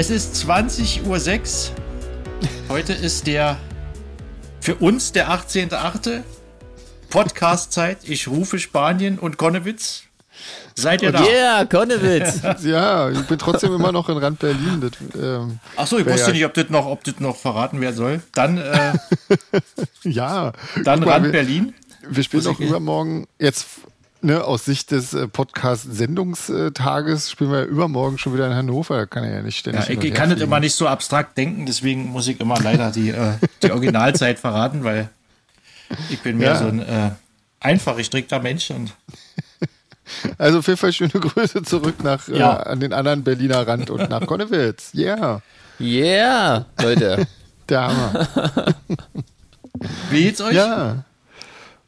[0.00, 1.76] Es ist 20.06 Uhr.
[2.68, 3.58] Heute ist der
[4.60, 6.20] für uns der 18.08.
[7.10, 7.98] Podcast-Zeit.
[8.04, 10.04] Ich rufe Spanien und Konnewitz.
[10.76, 11.24] Seid ihr da?
[11.24, 12.42] Ja, yeah, Konnewitz.
[12.62, 14.80] ja, ich bin trotzdem immer noch in Rand Berlin.
[14.80, 17.80] Das, ähm, Ach so, ich wusste ja nicht, ob das noch, ob das noch verraten
[17.80, 18.22] werden soll.
[18.34, 18.92] Dann, äh,
[20.04, 20.52] ja.
[20.84, 21.74] Dann mal, Rand wir, Berlin.
[22.08, 23.66] Wir spielen auch übermorgen jetzt
[24.22, 28.96] ne, aus Sicht des äh, Podcast-Sendungstages spielen wir übermorgen schon wieder in Hannover.
[28.96, 29.88] Da kann er ja nicht ständig.
[29.88, 32.90] Ja, ich, ich kann das immer nicht so abstrakt denken, deswegen muss ich immer leider
[32.90, 35.08] die, äh, die Originalzeit verraten, weil
[36.10, 36.58] ich bin mehr ja.
[36.58, 37.10] so ein äh,
[37.60, 38.92] einfach gestrickter Mensch und.
[40.38, 42.54] Also auf jeden Fall schöne Grüße zurück nach äh, ja.
[42.54, 44.94] an den anderen Berliner Rand und nach Konnewitz.
[44.94, 45.42] Yeah.
[45.78, 47.26] Yeah, Leute.
[47.68, 48.26] Der Hammer.
[50.08, 50.54] Wie geht's euch?
[50.54, 51.04] Ja.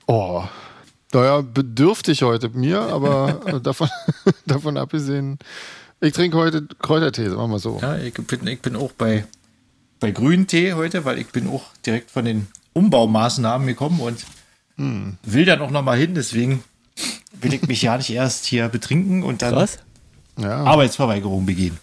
[0.06, 0.44] Oh,
[1.12, 3.88] naja, bedürftig heute mir, aber davon,
[4.46, 5.38] davon abgesehen,
[6.00, 7.78] ich trinke heute Kräutertee, sagen wir mal so.
[7.80, 9.24] Ja, ich bin, ich bin auch bei,
[9.98, 14.24] bei Grüntee heute, weil ich bin auch direkt von den Umbaumaßnahmen gekommen und
[14.76, 15.18] hm.
[15.22, 16.62] will dann auch nochmal hin, deswegen
[17.32, 19.78] will ich mich ja nicht erst hier betrinken und dann Was?
[20.38, 20.64] Ja.
[20.64, 21.78] Arbeitsverweigerung begehen.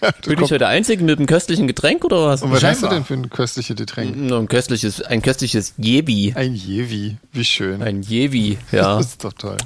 [0.00, 2.42] Ja, Bin ich heute der Einzige mit einem köstlichen Getränk oder was?
[2.42, 2.82] Und was Scheinbar.
[2.82, 4.16] hast du denn für ein köstliches Getränk?
[4.16, 6.32] Ein köstliches, ein köstliches Jevi.
[6.34, 7.82] Ein Jevi, wie schön.
[7.82, 8.96] Ein Jevi, ja.
[8.96, 9.58] Das ist doch toll.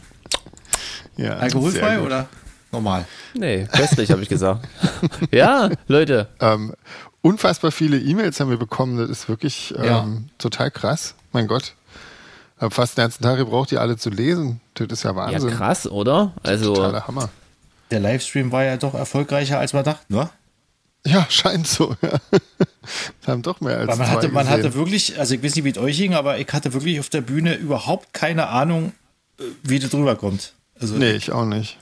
[1.16, 2.28] Ja, Alkoholfrei oder
[2.72, 3.06] normal?
[3.34, 4.69] Nee, köstlich, habe ich gesagt.
[5.30, 6.28] ja, Leute.
[6.41, 6.74] Ähm,
[7.22, 8.98] unfassbar viele E-Mails haben wir bekommen.
[8.98, 10.06] Das ist wirklich ähm, ja.
[10.39, 11.14] total krass.
[11.33, 11.74] Mein Gott.
[12.58, 14.61] Hab fast den ganzen Tag gebraucht, die alle zu lesen.
[14.74, 15.50] Das ist ja Wahnsinn.
[15.50, 16.33] Ja, krass, oder?
[16.42, 17.28] Also, Totaler Hammer
[17.91, 20.31] der Livestream war ja doch erfolgreicher, als man dachte, ne?
[21.06, 21.95] Ja, scheint so.
[22.03, 22.20] Ja.
[23.27, 24.64] haben doch mehr als Weil man zwei hatte, man gesehen.
[24.64, 27.08] hatte wirklich, also ich weiß nicht, wie es euch ging, aber ich hatte wirklich auf
[27.08, 28.92] der Bühne überhaupt keine Ahnung,
[29.39, 30.55] äh, wie das drüber kommt.
[30.80, 31.79] Also, nee, ich auch nicht.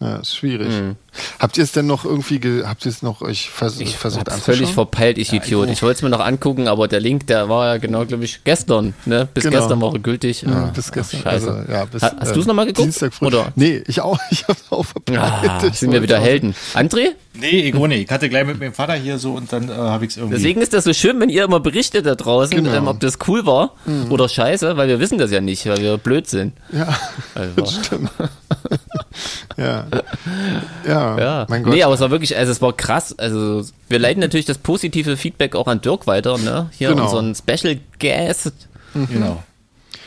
[0.00, 0.68] Ja, ist schwierig.
[0.68, 0.94] Mhm.
[1.40, 4.56] Habt ihr es denn noch irgendwie, habt ihr es noch euch vers ich versucht anzuschauen?
[4.58, 5.66] völlig verpeilt, ich ja, Idiot.
[5.66, 8.24] Ich, ich wollte es mir noch angucken, aber der Link, der war ja genau, glaube
[8.24, 9.28] ich, gestern, ne?
[9.34, 9.58] Bis genau.
[9.58, 10.42] gestern war er gültig.
[10.42, 11.20] Ja, ah, bis gestern.
[11.24, 11.52] Ach, scheiße.
[11.52, 12.86] Also, ja, bis, ha, hast äh, du es nochmal geguckt?
[12.86, 13.26] Dienstag früh.
[13.26, 13.52] Oder?
[13.56, 14.18] Nee, ich auch.
[14.30, 15.18] Ich hab's auch verpeilt.
[15.18, 16.54] Ah, sind wir wieder Helden.
[16.74, 17.14] André?
[17.40, 18.04] Nee, ich nicht.
[18.04, 20.36] Ich hatte gleich mit meinem Vater hier so und dann äh, habe ich es irgendwie.
[20.36, 22.72] Deswegen ist das so schön, wenn ihr immer berichtet da draußen, genau.
[22.72, 24.10] ähm, ob das cool war mhm.
[24.10, 26.54] oder scheiße, weil wir wissen das ja nicht, weil wir blöd sind.
[26.72, 26.98] Ja,
[27.34, 27.54] also.
[27.56, 28.10] das stimmt.
[29.56, 29.86] ja.
[30.86, 31.18] ja.
[31.18, 31.46] Ja.
[31.48, 31.74] Mein Gott.
[31.74, 33.16] Nee, aber es war wirklich, also es war krass.
[33.18, 36.70] Also wir leiten natürlich das positive Feedback auch an Dirk weiter, ne?
[36.76, 37.04] Hier genau.
[37.04, 38.52] unseren Special Guest.
[38.94, 39.08] Mhm.
[39.12, 39.42] Genau.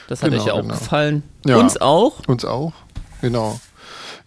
[0.09, 0.73] Das hat genau, euch ja auch genau.
[0.73, 1.23] gefallen.
[1.45, 1.57] Ja.
[1.57, 2.27] Uns auch.
[2.27, 2.73] Uns auch.
[3.21, 3.59] Genau.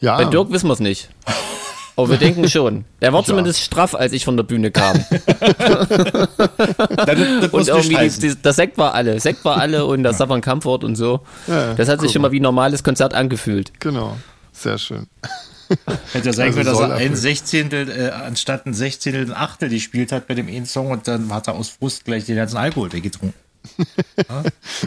[0.00, 0.16] Ja.
[0.16, 1.10] Bei Dirk wissen wir es nicht.
[1.96, 2.84] Aber wir denken schon.
[3.00, 3.26] Er war ja.
[3.26, 4.96] zumindest straff, als ich von der Bühne kam.
[7.52, 9.20] und irgendwie die, die, der Sekt war alle.
[9.20, 10.26] Sekt war alle und das ja.
[10.40, 11.20] Comfort und so.
[11.46, 13.72] Ja, das hat sich schon mal wie ein normales Konzert angefühlt.
[13.80, 14.16] Genau.
[14.52, 15.06] Sehr schön.
[16.12, 19.68] Hätte ja sein also können, dass er ein Sechzehntel, äh, anstatt ein Sechzehntel, ein Achtel
[19.68, 22.56] gespielt hat bei dem einen Song und dann hat er aus Frust gleich den ganzen
[22.56, 23.34] Alkohol weggetrunken.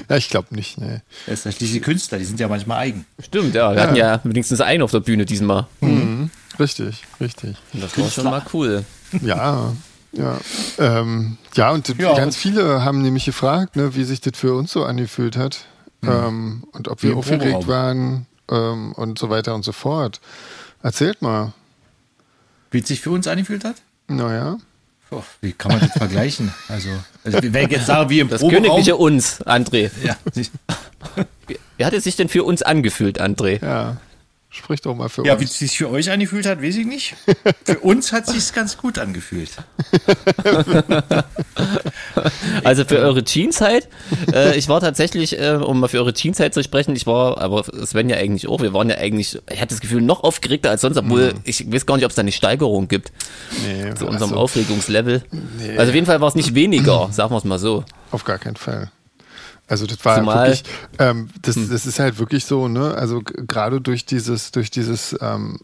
[0.10, 0.16] ja?
[0.16, 1.02] ich glaube nicht, ne.
[1.26, 3.06] Er ist natürlich die Künstler, die sind ja manchmal eigen.
[3.20, 3.72] Stimmt, ja.
[3.72, 3.84] Wir ja.
[3.84, 5.66] hatten ja wenigstens einen auf der Bühne diesmal.
[5.82, 6.30] Mhm.
[6.60, 7.58] Richtig, richtig.
[7.74, 8.84] Und das war schon mal cool.
[9.22, 9.74] Ja,
[10.12, 10.40] ja.
[10.78, 14.72] Ähm, ja, und ja, ganz viele haben nämlich gefragt, ne, wie sich das für uns
[14.72, 15.66] so angefühlt hat.
[16.02, 16.10] Mhm.
[16.10, 20.22] Ähm, und ob wir aufgeregt waren ähm, und so weiter und so fort.
[20.84, 21.54] Erzählt mal.
[22.72, 23.76] Wie es sich für uns angefühlt hat?
[24.08, 24.58] Naja.
[25.10, 26.54] Oh, wie kann man das vergleichen?
[26.68, 26.90] Also,
[27.24, 29.90] also wenn ich jetzt sage, wie im Das Proberaum, königliche Uns, André.
[30.04, 30.18] Ja.
[31.78, 33.64] Wie hat es sich denn für uns angefühlt, André?
[33.64, 33.98] Ja.
[34.58, 35.42] Sprich doch mal für ja, uns.
[35.42, 37.16] Ja, wie es sich für euch angefühlt hat, weiß ich nicht.
[37.66, 39.52] Für uns hat es sich ganz gut angefühlt.
[42.64, 43.88] also für eure Teenzeit,
[44.34, 47.64] äh, ich war tatsächlich, äh, um mal für eure Teenzeit zu sprechen, ich war, aber
[47.86, 50.82] Sven ja eigentlich auch, wir waren ja eigentlich, ich hatte das Gefühl, noch aufgeregter als
[50.82, 51.42] sonst, obwohl mhm.
[51.44, 53.12] ich weiß gar nicht, ob es da eine Steigerung gibt.
[53.66, 55.24] Nee, zu unserem also, Aufregungslevel.
[55.32, 55.78] Nee.
[55.78, 57.84] Also auf jeden Fall war es nicht weniger, sagen wir es mal so.
[58.12, 58.92] Auf gar keinen Fall.
[59.68, 60.64] Also das war Zumal, wirklich,
[60.98, 61.70] ähm, das, hm.
[61.70, 62.96] das ist halt wirklich so, ne?
[62.96, 65.60] Also gerade durch dieses, durch dieses, ähm,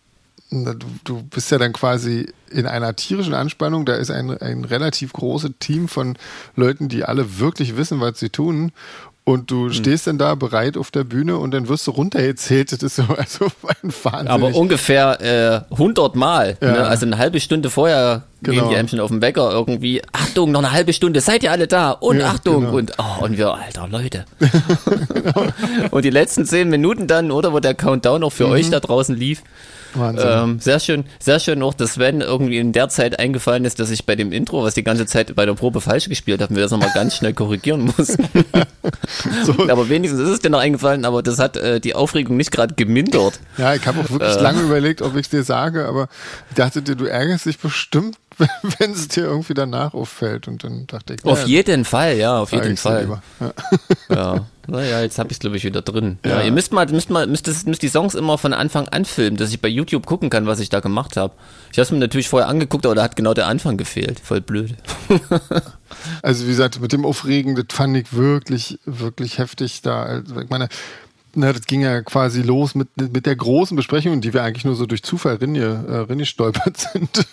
[0.50, 5.14] du, du bist ja dann quasi in einer tierischen Anspannung, da ist ein, ein relativ
[5.14, 6.18] großes Team von
[6.56, 8.72] Leuten, die alle wirklich wissen, was sie tun.
[9.26, 9.74] Und du hm.
[9.74, 12.74] stehst dann da bereit auf der Bühne und dann wirst du runtergezählt.
[12.74, 13.46] Das ist so also
[13.82, 14.28] ein Wahnsinn.
[14.28, 16.58] Aber ungefähr äh, 100 Mal.
[16.62, 16.72] Ja.
[16.72, 16.88] Ne?
[16.88, 18.64] Also eine halbe Stunde vorher genau.
[18.64, 20.02] gehen die einem schon auf den Wecker irgendwie.
[20.12, 21.92] Achtung, noch eine halbe Stunde, seid ihr alle da?
[21.92, 22.66] Und ja, Achtung!
[22.66, 22.76] Genau.
[22.76, 24.26] Und, oh, und wir, alter Leute.
[24.40, 25.48] genau.
[25.92, 28.54] Und die letzten zehn Minuten dann, oder wo der Countdown auch für mhm.
[28.54, 29.42] euch da draußen lief.
[29.96, 33.90] Ähm, sehr schön, sehr schön auch, dass Sven irgendwie in der Zeit eingefallen ist, dass
[33.92, 36.62] ich bei dem Intro, was die ganze Zeit bei der Probe falsch gespielt habe, mir
[36.62, 38.08] das nochmal ganz schnell korrigieren muss.
[39.46, 39.70] so.
[39.70, 42.74] Aber wenigstens ist es dir noch eingefallen, aber das hat äh, die Aufregung nicht gerade
[42.76, 43.40] gemindert.
[43.58, 44.42] Ja, ich habe auch wirklich äh.
[44.42, 46.08] lange überlegt, ob ich es dir sage, aber
[46.50, 48.18] ich dachte dir, du ärgerst dich bestimmt,
[48.80, 50.48] wenn es dir irgendwie danach auffällt.
[50.48, 53.22] Und dann dachte ich, auf ja, jeden Fall, ja, auf jeden Fall.
[53.40, 53.54] Ja.
[54.10, 54.46] ja.
[54.66, 56.20] Naja, jetzt habe ich es, glaube ich, wieder drin.
[56.26, 56.40] Ja.
[56.40, 56.42] ja.
[56.44, 59.52] ihr müsst mal, müsst mal, müsst, müsst die Songs immer von Anfang an filmen, dass
[59.52, 61.34] ich bei YouTube gucken kann, was ich da gemacht habe.
[61.72, 64.22] Ich habe es mir natürlich vorher angeguckt, aber da hat genau der Anfang gefehlt.
[64.22, 64.76] Voll blöd.
[66.22, 70.04] also wie gesagt, mit dem Aufregen, das fand ich wirklich, wirklich heftig da.
[70.04, 70.70] Also, ich meine,
[71.36, 74.76] na, das ging ja quasi los mit, mit der großen Besprechung, die wir eigentlich nur
[74.76, 77.26] so durch Zufall Rinne, äh, stolpert sind,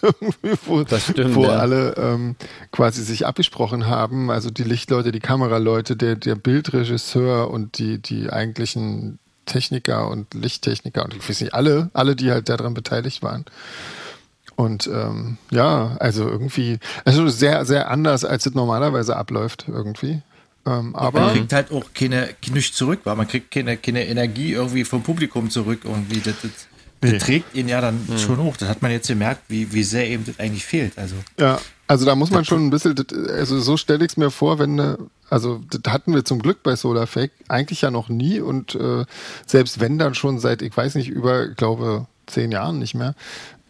[0.66, 1.50] wo, stimmt, wo ja.
[1.50, 2.36] alle ähm,
[2.72, 4.30] quasi sich abgesprochen haben.
[4.30, 11.04] Also die Lichtleute, die Kameraleute, der, der Bildregisseur und die, die eigentlichen Techniker und Lichttechniker
[11.04, 13.44] und ich weiß nicht, alle, alle, die halt daran beteiligt waren.
[14.56, 20.22] Und ähm, ja, also irgendwie, also sehr, sehr anders, als es normalerweise abläuft, irgendwie.
[20.66, 24.52] Ähm, aber man kriegt halt auch keine, nichts zurück, weil man kriegt keine, keine Energie
[24.52, 26.20] irgendwie vom Publikum zurück irgendwie.
[26.20, 26.50] Das, das,
[27.02, 27.12] nee.
[27.12, 28.18] das trägt ihn ja dann mhm.
[28.18, 28.56] schon hoch.
[28.56, 30.98] Das hat man jetzt gemerkt, wie, wie sehr eben das eigentlich fehlt.
[30.98, 31.14] Also.
[31.38, 32.94] Ja, also da muss man schon ein bisschen,
[33.28, 34.98] also so stelle ich es mir vor, wenn eine
[35.30, 39.04] also das hatten wir zum Glück bei Solarfake eigentlich ja noch nie und äh,
[39.46, 43.14] selbst wenn dann schon seit, ich weiß nicht, über, ich glaube, zehn Jahren nicht mehr.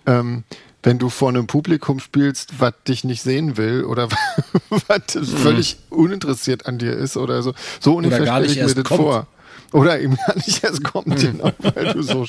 [0.06, 0.44] Ähm,
[0.82, 4.08] wenn du vor einem Publikum spielst, was dich nicht sehen will oder
[4.70, 5.24] was mhm.
[5.24, 7.54] völlig uninteressiert an dir ist oder so.
[7.80, 9.00] So ungefähr stelle ich mir das kommt.
[9.00, 9.26] vor.
[9.72, 11.14] Oder eben gar nicht erst kommt, mhm.
[11.16, 12.26] genau, weil du so,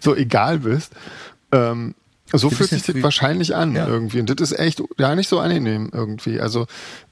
[0.00, 0.92] so egal bist.
[1.50, 1.94] Ähm,
[2.32, 3.86] so fühlt sich das wahrscheinlich an ja.
[3.86, 4.20] irgendwie.
[4.20, 6.40] Und das ist echt gar nicht so angenehm irgendwie.
[6.40, 6.66] Also,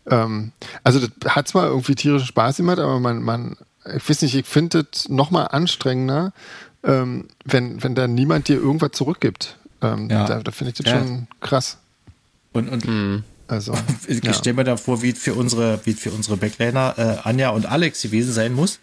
[0.08, 0.52] ähm,
[0.82, 3.56] also das hat zwar irgendwie tierischen Spaß gemacht, aber man, man,
[3.96, 6.32] ich weiß nicht, ich finde das nochmal anstrengender,
[6.82, 9.58] ähm, wenn, wenn da niemand dir irgendwas zurückgibt.
[9.82, 10.26] Ähm, ja.
[10.26, 10.98] Da, da finde ich das ja.
[10.98, 11.78] schon krass.
[12.52, 13.24] Und, und mhm.
[13.48, 13.74] also,
[14.06, 14.32] ich ja.
[14.32, 18.02] stelle mir da vor, wie für unsere, wie für unsere Backliner äh, Anja und Alex
[18.02, 18.80] gewesen sein muss.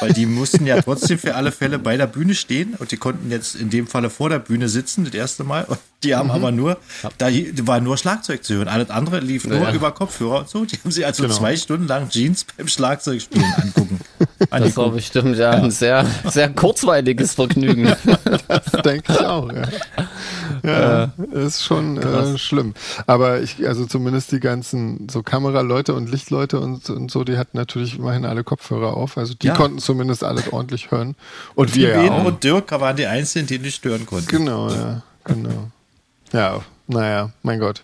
[0.00, 3.30] Weil die mussten ja trotzdem für alle Fälle bei der Bühne stehen und die konnten
[3.30, 5.64] jetzt in dem Falle vor der Bühne sitzen, das erste Mal.
[5.64, 6.34] Und die haben mhm.
[6.34, 6.78] aber nur,
[7.18, 7.28] da
[7.62, 8.68] war nur Schlagzeug zu hören.
[8.68, 9.72] Alles andere lief nur ja.
[9.72, 10.64] über Kopfhörer und so.
[10.64, 11.34] Die haben sich also genau.
[11.34, 14.00] zwei Stunden lang Jeans beim Schlagzeugspielen angucken.
[14.50, 17.84] Das war bestimmt ja, ein sehr, sehr kurzweiliges Vergnügen.
[18.48, 19.62] das denke ich auch, ja.
[20.66, 22.74] Ja, äh, ist schon äh, schlimm.
[23.06, 27.56] Aber ich, also zumindest die ganzen so Kameraleute und Lichtleute und, und so, die hatten
[27.56, 29.16] natürlich immerhin alle Kopfhörer auf.
[29.16, 29.54] Also die ja.
[29.54, 31.14] konnten zumindest alles ordentlich hören.
[31.54, 32.24] Und, und wir ja auch.
[32.24, 34.26] und Dirk waren die Einzigen, die nicht stören konnten.
[34.26, 35.70] Genau, ja, genau.
[36.32, 37.82] Ja, naja, mein Gott.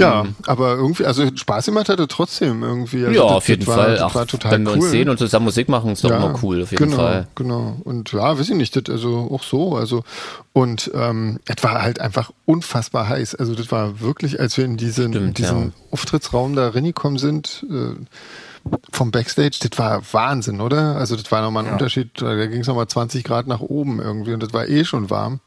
[0.00, 0.34] Ja, mhm.
[0.46, 3.04] aber irgendwie, also Spaß gemacht hatte trotzdem irgendwie.
[3.04, 3.98] Also ja, das, auf jeden war, Fall.
[4.00, 6.38] Ach, war total wenn wir uns sehen und zusammen Musik machen, ist doch ja, immer
[6.42, 7.28] cool, auf jeden genau, Fall.
[7.34, 10.04] Genau, und ja, weiß ich nicht, das, also auch so, also
[10.52, 13.34] und ähm, es war halt einfach unfassbar heiß.
[13.36, 15.72] Also das war wirklich, als wir in diesen, Stimmt, diesen ja.
[15.92, 17.94] Auftrittsraum da reingekommen sind, äh,
[18.92, 20.96] vom Backstage, das war Wahnsinn, oder?
[20.96, 21.72] Also das war nochmal ein ja.
[21.72, 25.10] Unterschied, da ging es nochmal 20 Grad nach oben irgendwie und das war eh schon
[25.10, 25.40] warm.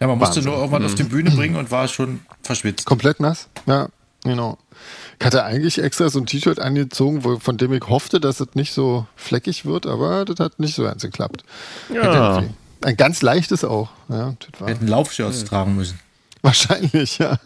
[0.00, 0.88] Ja, man musste nur irgendwann mhm.
[0.88, 2.86] auf die Bühne bringen und war schon verschwitzt.
[2.86, 3.88] Komplett nass, ja,
[4.24, 4.58] genau.
[5.18, 8.48] Ich hatte eigentlich extra so ein T-Shirt angezogen, wo, von dem ich hoffte, dass es
[8.54, 11.44] nicht so fleckig wird, aber das hat nicht so ganz geklappt.
[11.92, 12.42] Ja.
[12.82, 13.90] Ein ganz leichtes auch.
[14.08, 15.48] Ja, Wir hätten Laufshirts ja.
[15.48, 15.98] tragen müssen.
[16.42, 17.36] Wahrscheinlich, ja.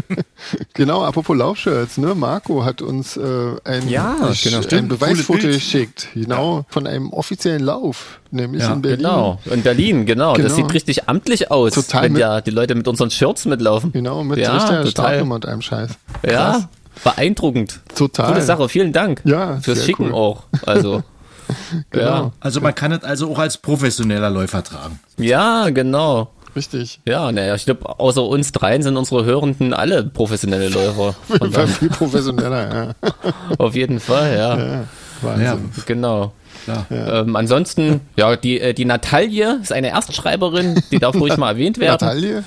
[0.74, 2.14] genau, apropos Laufshirts, ne?
[2.14, 3.20] Marco hat uns äh,
[3.64, 6.64] ein, ja, genau, ein Beweisfoto geschickt, genau, ja.
[6.68, 8.98] von einem offiziellen Lauf, nämlich ja, in Berlin.
[9.00, 10.32] Genau, in Berlin, genau.
[10.32, 10.48] genau.
[10.48, 13.92] Das sieht richtig amtlich aus, total wenn ja die Leute mit unseren Shirts mitlaufen.
[13.92, 15.90] Genau, mit ja, richtiger Startnummer und einem Scheiß.
[16.22, 16.32] Krass.
[16.32, 16.68] Ja,
[17.04, 17.80] beeindruckend.
[17.94, 18.32] Total.
[18.32, 19.20] Coole Sache, vielen Dank.
[19.24, 20.14] Ja, fürs Schicken cool.
[20.14, 20.44] auch.
[20.64, 21.02] Also.
[21.90, 22.06] genau.
[22.06, 22.32] Ja.
[22.40, 25.00] Also man kann es also auch als professioneller Läufer tragen.
[25.18, 26.30] Ja, genau.
[26.54, 27.00] Richtig.
[27.06, 31.14] Ja, naja, ich glaube, außer uns dreien sind unsere Hörenden alle professionelle Läufer.
[31.78, 33.10] viel professioneller, ja.
[33.58, 34.58] Auf jeden Fall, ja.
[34.58, 34.84] ja
[35.22, 35.44] Wahnsinn.
[35.46, 36.32] Ja, genau.
[36.66, 36.86] Ja.
[36.90, 41.78] Ähm, ansonsten, ja, die, äh, die Natalie ist eine Erstschreiberin, die darf ruhig mal erwähnt
[41.80, 42.06] werden.
[42.06, 42.44] Natalie?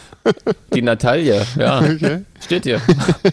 [0.73, 1.79] Die Natalie, ja.
[1.79, 2.21] Okay.
[2.43, 2.81] Steht hier.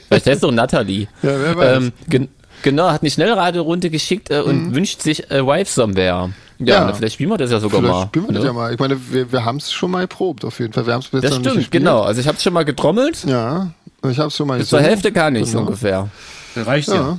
[0.08, 1.06] Vielleicht heißt doch Natalie.
[1.22, 1.76] Ja, wer weiß.
[1.76, 2.28] Ähm, gen
[2.62, 4.74] genau, hat eine Schnellraderunde geschickt äh, und mhm.
[4.74, 6.30] wünscht sich äh, Wife Somewhere.
[6.66, 6.92] Ja, ja.
[6.92, 8.06] vielleicht spielen wir das ja sogar vielleicht mal.
[8.06, 8.38] Spielen wir ne?
[8.38, 8.72] das ja mal.
[8.72, 10.86] Ich meine, wir, wir haben es schon mal erprobt, auf jeden Fall.
[10.86, 12.02] Wir haben es bis Das stimmt, genau.
[12.02, 13.24] Also ich habe es schon mal getrommelt.
[13.24, 13.72] Ja,
[14.08, 15.60] ich habe es schon mal Bis zur Hälfte gar nicht genau.
[15.60, 16.08] ungefähr.
[16.54, 16.94] Das reicht ja.
[16.94, 17.18] ja.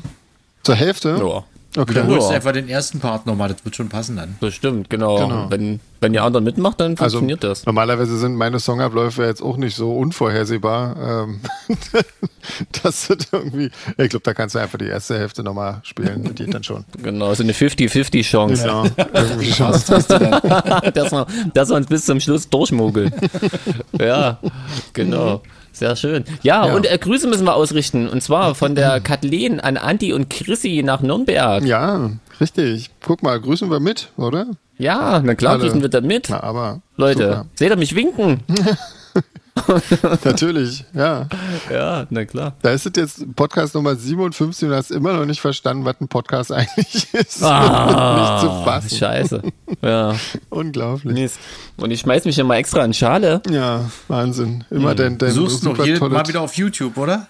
[0.64, 1.18] Zur Hälfte?
[1.20, 1.44] Ja.
[1.76, 1.94] Okay.
[1.96, 4.36] Dann holst du einfach den ersten Part nochmal, das wird schon passen dann.
[4.42, 5.18] Das stimmt, genau.
[5.18, 5.50] genau.
[5.50, 7.66] Wenn, wenn die anderen mitmacht, dann also funktioniert also, das.
[7.66, 11.26] Normalerweise sind meine Songabläufe jetzt auch nicht so unvorhersehbar.
[11.28, 11.40] Ähm,
[12.84, 16.36] das wird irgendwie, ich glaube, da kannst du einfach die erste Hälfte nochmal spielen, das
[16.36, 16.86] geht dann schon.
[17.02, 18.62] Genau, so eine 50-50 Chance.
[18.62, 19.94] Genau, irgendwie Chance.
[19.94, 20.10] dass,
[21.12, 23.12] wir, dass wir uns bis zum Schluss durchmogeln.
[24.00, 24.38] ja,
[24.94, 25.42] genau.
[25.74, 26.24] Sehr schön.
[26.44, 26.74] Ja, ja.
[26.76, 28.08] und äh, Grüße müssen wir ausrichten.
[28.08, 31.64] Und zwar von der Kathleen an Andi und Chrissy nach Nürnberg.
[31.66, 32.92] Ja, richtig.
[33.02, 34.48] Guck mal, grüßen wir mit, oder?
[34.78, 35.64] Ja, na klar, Alle.
[35.64, 36.28] grüßen wir da mit.
[36.30, 36.82] Na, aber.
[36.96, 37.46] Leute, super.
[37.56, 38.42] seht ihr mich winken?
[40.24, 41.28] Natürlich, ja.
[41.72, 42.56] Ja, na klar.
[42.62, 45.96] Da ist es jetzt Podcast Nummer 57 und du hast immer noch nicht verstanden, was
[46.02, 47.44] ein Podcast eigentlich ist.
[47.44, 48.98] Ah, nicht zu fassen.
[48.98, 49.42] Scheiße.
[49.82, 50.16] Ja.
[50.50, 51.14] Unglaublich.
[51.14, 51.40] Mist.
[51.78, 53.42] Und ich schmeiß mich immer extra in Schale.
[53.50, 54.64] Ja, Wahnsinn.
[54.70, 54.98] Immer hm.
[54.98, 57.28] dein, dein Du suchst noch jedes Mal wieder auf YouTube, oder?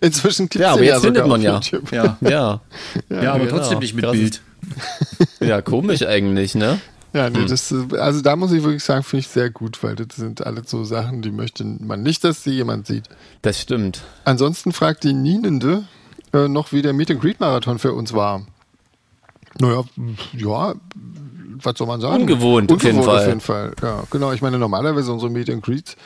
[0.00, 1.60] Inzwischen ja, aber jetzt findet man ja.
[1.90, 2.16] ja.
[2.20, 2.30] Ja.
[2.30, 2.60] ja.
[3.10, 3.58] Ja, aber genau.
[3.58, 4.12] trotzdem nicht mit Krass.
[4.12, 4.40] Bild.
[5.40, 6.80] Ja, komisch eigentlich, ne?
[7.16, 7.46] Ja, nee, hm.
[7.46, 10.68] das, also da muss ich wirklich sagen, finde ich sehr gut, weil das sind alles
[10.68, 13.04] so Sachen, die möchte man nicht, dass sie jemand sieht.
[13.40, 14.02] Das stimmt.
[14.26, 15.84] Ansonsten fragt die Nienende
[16.34, 18.42] äh, noch, wie der Meet and Greet Marathon für uns war.
[19.58, 19.84] Naja,
[20.34, 20.74] ja,
[21.62, 22.20] was soll man sagen?
[22.20, 23.18] Ungewohnt, Ungewohnt auf jeden Fall.
[23.18, 23.72] Auf jeden Fall.
[23.82, 24.32] Ja, genau.
[24.32, 25.96] Ich meine, normalerweise unsere Meet and Greets,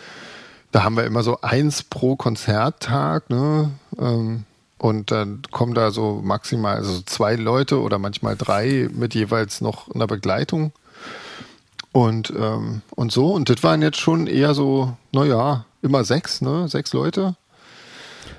[0.70, 3.72] da haben wir immer so eins pro Konzerttag, ne?
[3.98, 4.44] Ähm,
[4.78, 9.92] und dann kommen da so maximal also zwei Leute oder manchmal drei mit jeweils noch
[9.92, 10.72] einer Begleitung.
[11.92, 13.32] Und, ähm, und so.
[13.32, 16.68] Und das waren jetzt schon eher so, naja, immer sechs, ne?
[16.68, 17.34] Sechs Leute.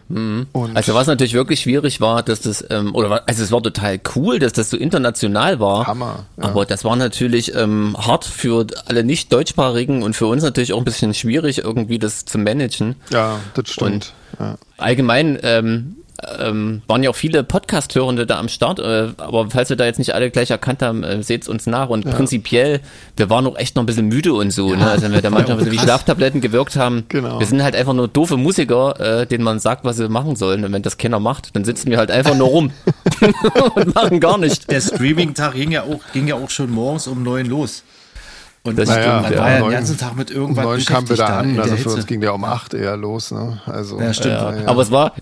[0.07, 0.47] Mhm.
[0.73, 4.39] also was natürlich wirklich schwierig war, dass das, ähm, oder also es war total cool,
[4.39, 5.87] dass das so international war.
[5.87, 6.25] Hammer.
[6.37, 6.43] Ja.
[6.43, 10.79] Aber das war natürlich ähm, hart für alle nicht deutschsprachigen und für uns natürlich auch
[10.79, 12.95] ein bisschen schwierig, irgendwie das zu managen.
[13.09, 13.91] Ja, das stimmt.
[13.91, 14.57] Und ja.
[14.77, 15.95] Allgemein ähm,
[16.39, 19.99] ähm, waren ja auch viele Podcast-Hörende da am Start, äh, aber falls wir da jetzt
[19.99, 21.89] nicht alle gleich erkannt haben, äh, seht es uns nach.
[21.89, 22.11] Und ja.
[22.11, 22.81] prinzipiell,
[23.17, 24.79] wir waren auch echt noch ein bisschen müde und so, ja.
[24.79, 24.91] ne?
[24.91, 27.05] Also wenn wir da manchmal ein bisschen wie Schlaftabletten gewirkt haben.
[27.09, 27.39] Genau.
[27.39, 30.63] Wir sind halt einfach nur doofe Musiker, äh, denen man sagt, was sie machen sollen.
[30.63, 32.71] Und wenn das keiner macht, dann sitzen wir halt einfach nur rum
[33.75, 34.65] und machen gar nichts.
[34.67, 37.83] Der Streaming-Tag ging ja auch, ging ja auch schon morgens um neun los.
[38.63, 41.29] Und das naja, stimmt, man war ja den ganzen Tag mit irgendwas neun kam wieder
[41.29, 43.31] an, also für uns ging der um acht eher los.
[43.31, 43.59] Ne?
[43.65, 44.35] Also, ja, stimmt.
[44.35, 45.13] Ja, Aber es war,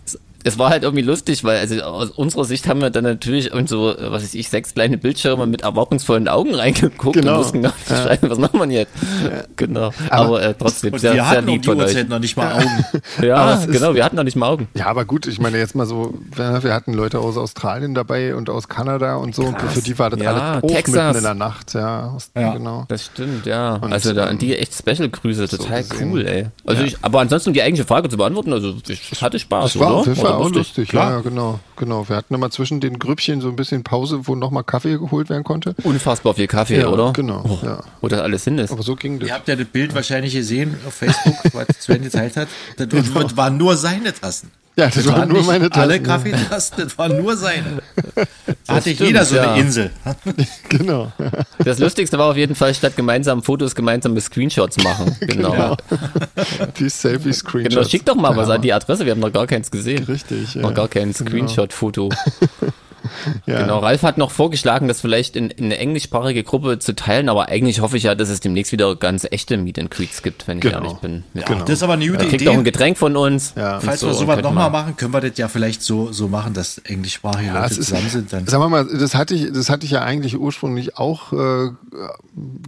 [0.43, 3.67] es war halt irgendwie lustig, weil also aus unserer Sicht haben wir dann natürlich irgend
[3.67, 7.33] so, was weiß ich, sechs kleine Bildschirme mit erwartungsvollen Augen reingeguckt genau.
[7.33, 8.03] und wussten gar nicht, ja.
[8.03, 8.91] Schreiben, was macht man jetzt?
[9.23, 9.43] Ja.
[9.57, 9.91] Genau.
[10.09, 12.07] Aber, aber äh, trotzdem sehr, wir sehr lieb von euch.
[12.07, 12.85] noch nicht mal Augen.
[13.21, 14.69] ja, genau, wir hatten noch nicht mal Augen.
[14.75, 18.49] Ja, aber gut, ich meine jetzt mal so, wir hatten Leute aus Australien dabei und
[18.49, 19.63] aus Kanada und so Krass.
[19.63, 20.95] und für die war das ja, alles hoch Texas.
[20.95, 22.17] mitten in der Nacht, ja.
[22.35, 22.53] ja.
[22.53, 22.85] Genau.
[22.87, 23.75] Das stimmt, ja.
[23.75, 26.47] Und also da an die echt Special-Grüße, total so cool, ey.
[26.65, 29.79] Also ich, aber ansonsten um die eigentliche Frage zu beantworten, also ich hatte Spaß, das
[29.79, 29.95] war oder?
[29.97, 31.11] Auf jeden Fall auch lustig, klar.
[31.11, 32.07] Ja, genau, genau.
[32.07, 35.43] Wir hatten immer zwischen den Grüppchen so ein bisschen Pause, wo nochmal Kaffee geholt werden
[35.43, 35.75] konnte.
[35.83, 37.13] Unfassbar viel Kaffee, ja, oder?
[37.13, 37.43] Genau.
[37.47, 37.81] Oh, ja.
[38.01, 38.71] Wo das alles hin ist.
[38.71, 39.29] Aber so ging das.
[39.29, 42.47] Ihr habt ja das Bild wahrscheinlich gesehen auf Facebook, was Sven geteilt hat.
[42.77, 43.35] Das genau.
[43.35, 44.51] waren nur seine Tassen.
[44.75, 45.81] Ja, das, das waren nur meine Tassen.
[45.81, 47.81] Alle Kaffeetassen, das waren nur seine.
[48.65, 49.51] Da hatte stimmt, jeder so ja.
[49.51, 49.89] eine Insel.
[50.69, 51.11] genau.
[51.57, 55.15] Das Lustigste war auf jeden Fall, statt gemeinsam Fotos, gemeinsame Screenshots machen.
[55.29, 55.51] Genau.
[55.51, 55.77] genau.
[56.77, 57.75] Die Selfie-Screenshots.
[57.75, 60.03] Genau, schick doch mal was an die Adresse, wir haben noch gar keins gesehen.
[60.05, 60.55] Richtig.
[60.55, 62.09] Noch gar kein genau.
[63.45, 63.61] Ja.
[63.61, 67.49] Genau, Ralf hat noch vorgeschlagen, das vielleicht in, in, eine englischsprachige Gruppe zu teilen, aber
[67.49, 70.57] eigentlich hoffe ich ja, dass es demnächst wieder ganz echte Meet and Greets gibt, wenn
[70.57, 70.77] ich genau.
[70.77, 71.23] ehrlich bin.
[71.33, 71.61] Ja, genau.
[71.61, 72.37] Das ist aber eine gute Idee.
[72.37, 73.53] Kriegt auch ein Getränk von uns.
[73.55, 73.79] Ja.
[73.79, 76.77] Falls so, wir sowas nochmal machen, können wir das ja vielleicht so, so machen, dass
[76.79, 78.33] englischsprachige ja, Leute zusammen ist, sind.
[78.33, 78.47] Dann.
[78.47, 81.71] Sagen wir mal, das hatte ich, das hatte ich ja eigentlich ursprünglich auch äh,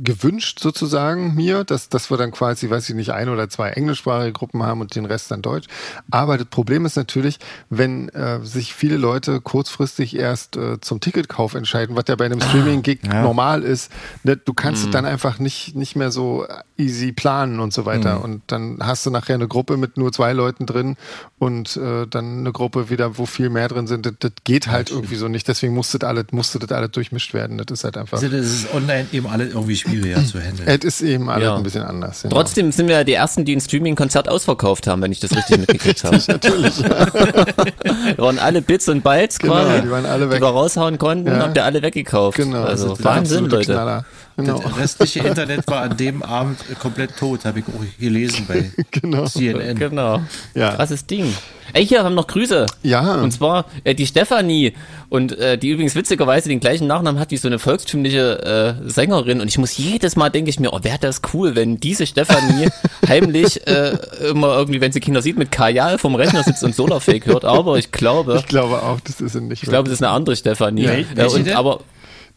[0.01, 4.33] gewünscht sozusagen mir, dass, dass wir dann quasi, weiß ich nicht, ein oder zwei englischsprachige
[4.33, 5.67] Gruppen haben und den Rest dann Deutsch.
[6.09, 11.53] Aber das Problem ist natürlich, wenn äh, sich viele Leute kurzfristig erst äh, zum Ticketkauf
[11.53, 13.21] entscheiden, was ja bei einem Streaming-Gig ja.
[13.21, 13.91] normal ist.
[14.23, 14.89] Ne, du kannst mhm.
[14.89, 16.45] es dann einfach nicht, nicht mehr so
[16.77, 18.17] easy planen und so weiter.
[18.17, 18.23] Mhm.
[18.23, 20.97] Und dann hast du nachher eine Gruppe mit nur zwei Leuten drin
[21.37, 24.05] und äh, dann eine Gruppe wieder, wo viel mehr drin sind.
[24.05, 25.47] Das, das geht halt ja, irgendwie so nicht.
[25.47, 27.57] Deswegen musste das alles, musste das alles durchmischt werden.
[27.57, 28.17] Das ist halt einfach.
[28.17, 30.67] Also das ist online eben alles irgendwie schwieriger zu handeln.
[30.67, 31.55] Es ist eben alles ja.
[31.55, 32.23] ein bisschen anders.
[32.23, 32.35] Genau.
[32.35, 35.57] Trotzdem sind wir ja die ersten, die ein Streaming-Konzert ausverkauft haben, wenn ich das richtig
[35.59, 36.19] mitgekriegt habe.
[36.27, 36.81] natürlich.
[36.91, 38.17] Ja.
[38.17, 39.81] waren alle Bits und Bytes genau, quasi.
[39.81, 40.37] Die waren alle weg.
[40.37, 41.39] Die wir raushauen konnten, ja.
[41.39, 42.37] habt ihr alle weggekauft.
[42.37, 42.63] Genau.
[42.63, 43.73] Also Wahnsinn, Leute.
[43.73, 44.05] Knaller.
[44.45, 44.59] Genau.
[44.59, 49.25] Das restliche Internet war an dem Abend komplett tot, habe ich auch gelesen bei genau.
[49.25, 49.77] CNN.
[49.77, 50.21] Genau.
[50.53, 50.75] Ja.
[50.75, 51.33] Krasses Ding.
[51.73, 52.65] Ey, hier haben noch Grüße.
[52.83, 53.15] Ja.
[53.15, 54.73] Und zwar äh, die Stefanie
[55.09, 59.41] und äh, die übrigens witzigerweise den gleichen Nachnamen hat wie so eine volkstümliche äh, Sängerin.
[59.41, 62.69] Und ich muss jedes Mal denke ich mir, oh, wäre das cool, wenn diese Stefanie
[63.07, 63.97] heimlich äh,
[64.29, 67.45] immer irgendwie, wenn sie Kinder sieht, mit Kajal vom Rechner sitzt und Solarfake hört.
[67.45, 68.37] Aber ich glaube.
[68.39, 69.63] Ich glaube auch, das ist nicht.
[69.63, 70.83] Ich glaube, das ist eine andere Stefanie.
[70.83, 71.81] Ja, äh, und, aber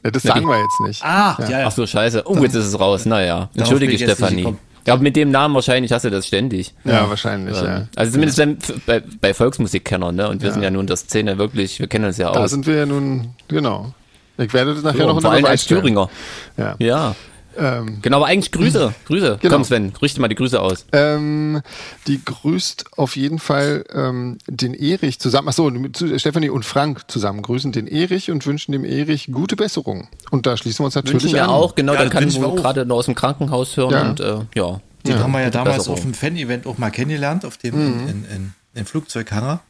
[0.05, 1.03] ja, das sagen wir jetzt nicht.
[1.03, 1.49] Ah, ja.
[1.49, 1.67] ja.
[1.67, 2.25] Ach so, scheiße.
[2.27, 3.07] Oh, jetzt ist es raus.
[3.07, 3.49] Naja.
[3.55, 4.55] Entschuldige, Stefanie.
[4.87, 6.75] Ja, mit dem Namen wahrscheinlich hast du das ständig.
[6.85, 7.09] Ja, ja.
[7.09, 7.89] wahrscheinlich, ähm, ja.
[7.97, 8.75] Also zumindest ja.
[8.85, 10.29] bei, bei Volksmusikkennern, ne?
[10.29, 12.35] Und wir sind ja nun in der Szene wirklich, wir kennen uns ja auch.
[12.35, 13.95] Da sind wir ja nun, genau.
[14.37, 16.11] Ich werde das nachher so, noch vor allem als Thüringer.
[16.59, 16.75] Ja.
[16.79, 17.15] ja.
[17.57, 18.95] Ähm, genau, aber eigentlich Grüße.
[19.07, 19.39] Grüße.
[19.41, 19.55] Genau.
[19.55, 20.87] Komm, Sven, richte mal die Grüße aus.
[20.93, 21.61] Ähm,
[22.07, 25.49] die grüßt auf jeden Fall ähm, den Erich zusammen.
[25.49, 25.71] Achso,
[26.19, 30.09] Stefanie und Frank zusammen grüßen den Erich und wünschen dem Erich gute Besserung.
[30.31, 31.51] Und da schließen wir uns natürlich wünschen wir an.
[31.51, 34.03] auch, genau, ja, dann kann man gerade noch aus dem Krankenhaus hören Ja.
[34.11, 34.81] und äh, ja.
[35.07, 35.99] Den Ja, haben wir ja damals Besserung.
[35.99, 39.61] auf dem Fan-Event auch mal kennengelernt, auf dem in, in, in, in Flugzeughanger.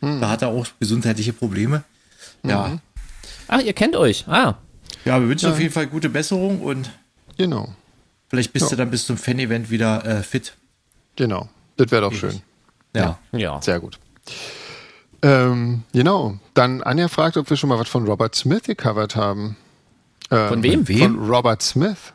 [0.00, 1.82] Da hat er auch gesundheitliche Probleme.
[2.44, 2.78] Ja.
[3.48, 4.26] Ach, ihr kennt euch.
[4.28, 4.54] Ah.
[5.04, 6.90] ja, wir wünschen auf jeden Fall gute Besserung und
[7.36, 7.68] Genau,
[8.28, 8.70] vielleicht bist Ja.
[8.70, 10.54] du dann bis zum Fan-Event wieder äh, fit.
[11.16, 11.48] genau.
[11.76, 12.40] Das wäre doch schön.
[12.94, 13.18] Ja.
[13.32, 13.60] Ja.
[13.60, 13.98] Sehr gut.
[15.22, 16.38] Ähm, genau.
[16.54, 19.56] Dann Anja fragt, ob wir schon mal was von Robert Smith gecovert haben.
[20.30, 20.86] Ähm, Von wem?
[20.86, 22.14] Von Robert Smith.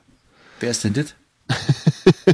[0.60, 1.14] Wer ist denn das?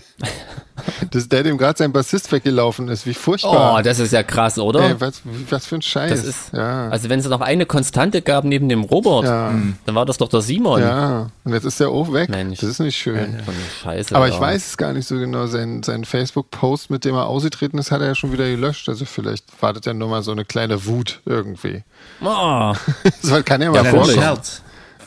[1.11, 3.05] Das ist der, dem gerade sein Bassist weggelaufen ist.
[3.05, 3.83] Wie Oh, furchtbar.
[3.83, 4.81] das ist ja krass, oder?
[4.81, 6.09] Ey, was, was für ein Scheiß.
[6.09, 6.89] das ist, ja.
[6.89, 9.53] also wenn es noch eine Konstante gab neben dem Robert, Ja.
[9.85, 10.81] dann war das doch der Simon.
[10.81, 12.29] ja, und jetzt ist er auch weg.
[12.29, 12.59] Mensch.
[12.59, 13.37] Das ist nicht schön.
[13.83, 14.15] Scheiße.
[14.15, 14.33] Aber ja.
[14.33, 15.47] ich weiß es gar nicht so genau.
[15.47, 18.87] Sein, sein Facebook-Post, mit dem er ausgetreten ist, hat er ja schon wieder gelöscht.
[18.89, 21.83] Also vielleicht wartet ja nur mal so eine kleine Wut irgendwie.
[22.23, 22.73] Oh,
[23.21, 24.05] Das kann ja mal Ja.
[24.05, 24.61] Scherz.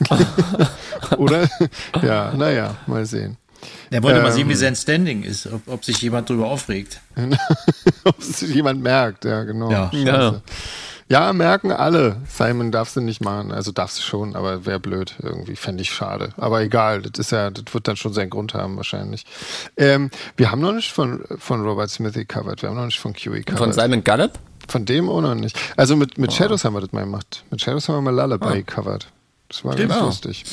[1.18, 1.48] Oder?
[2.02, 3.36] ja, naja, mal sehen.
[3.90, 4.32] Er wollte mal Ähm.
[4.34, 7.00] sehen, wie sein Standing ist, ob, ob sich jemand drüber aufregt.
[8.04, 9.70] Ob es jemand merkt, ja, genau.
[9.70, 9.90] Ja.
[9.92, 10.40] ja.
[11.08, 12.16] Ja, merken alle.
[12.28, 13.50] Simon darfst du nicht machen.
[13.50, 15.16] Also darfst du schon, aber wäre blöd.
[15.20, 16.32] Irgendwie fände ich schade.
[16.36, 19.26] Aber egal, das ist ja, das wird dann schon seinen Grund haben wahrscheinlich.
[19.76, 22.62] Ähm, wir haben noch nicht von, von Robert Smith gecovert.
[22.62, 23.58] Wir haben noch nicht von QE gecovert.
[23.58, 24.38] Von Simon Gallup?
[24.68, 25.58] Von dem auch noch nicht.
[25.76, 27.42] Also mit, mit Shadows haben wir das mal gemacht.
[27.50, 29.08] Mit Shadows haben wir mal Lullaby gecovert.
[29.48, 29.88] Das war Stimmt.
[29.90, 30.04] ganz Ah.
[30.06, 30.44] lustig.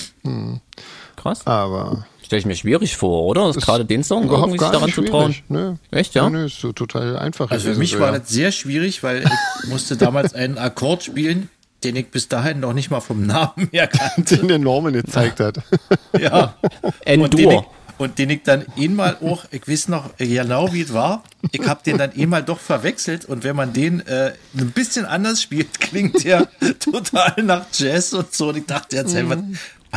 [1.15, 1.45] Krass.
[1.45, 3.49] Aber Stelle ich mir schwierig vor, oder?
[3.49, 5.33] Ist gerade den Song irgendwie sich daran zu trauen?
[5.47, 5.75] Nö.
[5.91, 6.29] Echt, ja?
[6.29, 7.49] Nö, nö, ist so total einfach.
[7.51, 8.19] Also für mich so, war ja.
[8.19, 11.47] das sehr schwierig, weil ich musste damals einen Akkord spielen,
[11.85, 14.35] den ich bis dahin noch nicht mal vom Namen her kannte.
[14.35, 15.59] den der Norman gezeigt hat.
[16.19, 16.55] Ja.
[16.81, 17.65] Und den, ich, N-Dur.
[17.97, 21.81] und den ich dann einmal auch, ich weiß noch genau, wie es war, ich habe
[21.85, 26.25] den dann einmal doch verwechselt und wenn man den äh, ein bisschen anders spielt, klingt
[26.25, 28.49] der total nach Jazz und so.
[28.49, 29.39] Und ich dachte jetzt, hey, was,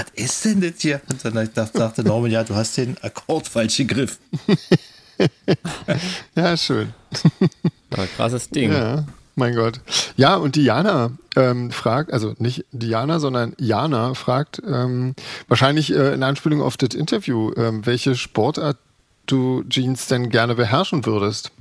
[0.01, 1.01] was ist denn das hier?
[1.11, 4.19] Und dann dachte, sagte Norman, ja, du hast den Akkord falsch gegriffen.
[6.35, 6.95] Ja, schön.
[7.95, 8.73] Ja, krasses Ding.
[8.73, 9.81] Ja, mein Gott.
[10.17, 15.15] Ja, und Diana ähm, fragt, also nicht Diana, sondern Jana fragt, ähm,
[15.47, 18.79] wahrscheinlich äh, in Anspielung auf das Interview, ähm, welche Sportart
[19.27, 21.53] du Jeans denn gerne beherrschen würdest.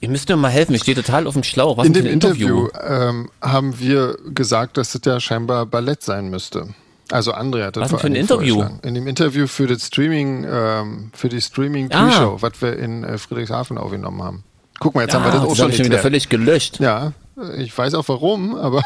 [0.00, 1.76] Ihr müsst mir mal helfen, ich stehe total auf dem Schlauch.
[1.76, 6.30] Was In dem ein Interview, ähm, haben wir gesagt, dass das ja scheinbar Ballett sein
[6.30, 6.74] müsste.
[7.10, 8.64] Also Andrea hat das Was für ein Interview?
[8.82, 12.06] In dem Interview für das Streaming, ähm, für die Streaming Ah.
[12.08, 14.44] Pre-Show, was wir in äh, Friedrichshafen aufgenommen haben.
[14.80, 16.28] Guck mal, jetzt haben wir Ah, das auch das schon habe ich schon wieder völlig
[16.28, 16.80] gelöscht.
[16.80, 17.12] Ja,
[17.56, 18.82] ich weiß auch warum, aber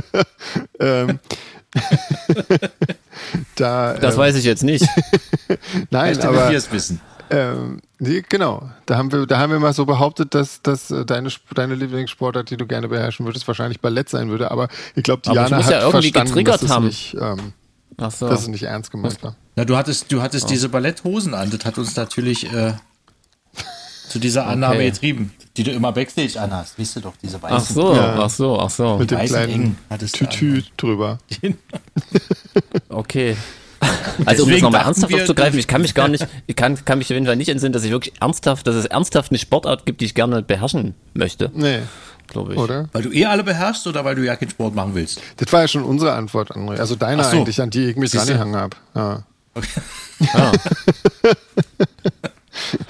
[0.80, 1.18] ähm,
[3.56, 4.86] da Das ähm, weiß ich jetzt nicht.
[5.90, 7.00] nein, aber wir es wissen.
[7.30, 11.04] Ähm, nee, genau, da haben wir, da haben wir mal so behauptet, dass, dass äh,
[11.04, 14.50] deine deine Lieblingssportart, die du gerne beherrschen würdest, wahrscheinlich Ballett sein würde.
[14.50, 16.86] Aber ich glaube, Aber ich Diana muss hat ja irgendwie verstanden, getriggert dass es haben.
[16.86, 17.52] nicht, ähm,
[17.98, 18.28] Ach so.
[18.28, 19.36] dass es nicht ernst gemeint war.
[19.56, 21.50] Na, du hattest, du hattest diese Balletthosen an.
[21.50, 22.74] Das hat uns natürlich äh,
[24.08, 24.90] zu dieser Annahme Okay.
[24.90, 26.78] getrieben, die du immer Backstage anhast.
[26.78, 27.56] Weißt du doch, diese weißen.
[27.56, 28.18] Ach so, Ja.
[28.20, 28.98] ach so, ach so.
[28.98, 29.76] Mit dem kleinen
[30.12, 31.18] Tütü drüber.
[32.88, 33.36] Okay.
[34.24, 36.82] Also um Deswegen das nochmal ernsthaft wir- aufzugreifen, ich kann mich gar nicht, ich kann,
[36.84, 39.38] kann mich auf jeden Fall nicht entsinnen, dass ich wirklich ernsthaft, dass es ernsthaft eine
[39.38, 41.80] Sportart gibt, die ich gerne beherrschen möchte, Nee,
[42.26, 42.58] glaube ich.
[42.58, 42.88] oder?
[42.92, 45.20] Weil du eh alle beherrschst oder weil du ja keinen Sport machen willst?
[45.36, 46.78] Das war ja schon unsere Antwort, André.
[46.78, 47.30] Also deine so.
[47.30, 48.34] eigentlich, an die ich mich Siehste.
[48.34, 48.76] drangehangen habe.
[48.94, 49.22] Ja.
[50.32, 50.50] Ah.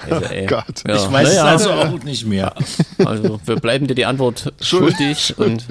[0.09, 0.45] Also, ey.
[0.45, 0.83] Gott.
[0.87, 0.95] Ja.
[0.95, 2.53] Ich weiß naja, es also auch nicht mehr.
[3.05, 5.65] also wir bleiben dir die Antwort schuldig und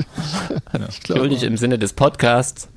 [1.07, 2.69] schuldig im Sinne des Podcasts.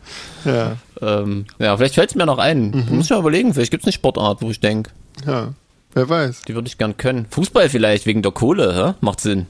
[0.45, 2.71] Ja, Ähm, ja, vielleicht fällt es mir noch ein.
[2.71, 2.95] Mhm.
[2.97, 4.91] Muss ich mal überlegen, vielleicht gibt es eine Sportart, wo ich denke,
[5.25, 5.53] ja.
[5.93, 6.41] Wer weiß.
[6.47, 7.25] die würde ich gern können.
[7.29, 8.93] Fußball vielleicht, wegen der Kohle, hä?
[9.01, 9.47] macht Sinn.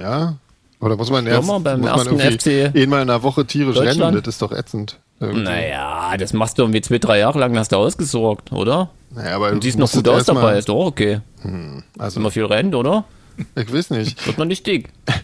[0.00, 0.36] Ja.
[0.80, 3.44] Oder muss man Ja, erst mal beim muss man ersten FC einmal in einer Woche
[3.46, 4.14] tierisch rennen?
[4.16, 4.98] Das ist doch ätzend.
[5.22, 5.44] Irgendwie.
[5.44, 8.90] Naja, das machst du irgendwie zwei, drei Jahre lang, hast du ausgesorgt, oder?
[9.10, 11.20] Naja, aber ist du noch musst gut aus dabei, ist doch auch okay.
[11.96, 13.04] Also, Wenn man viel rennt, oder?
[13.54, 14.26] ich weiß nicht.
[14.26, 14.88] Wird man nicht dick.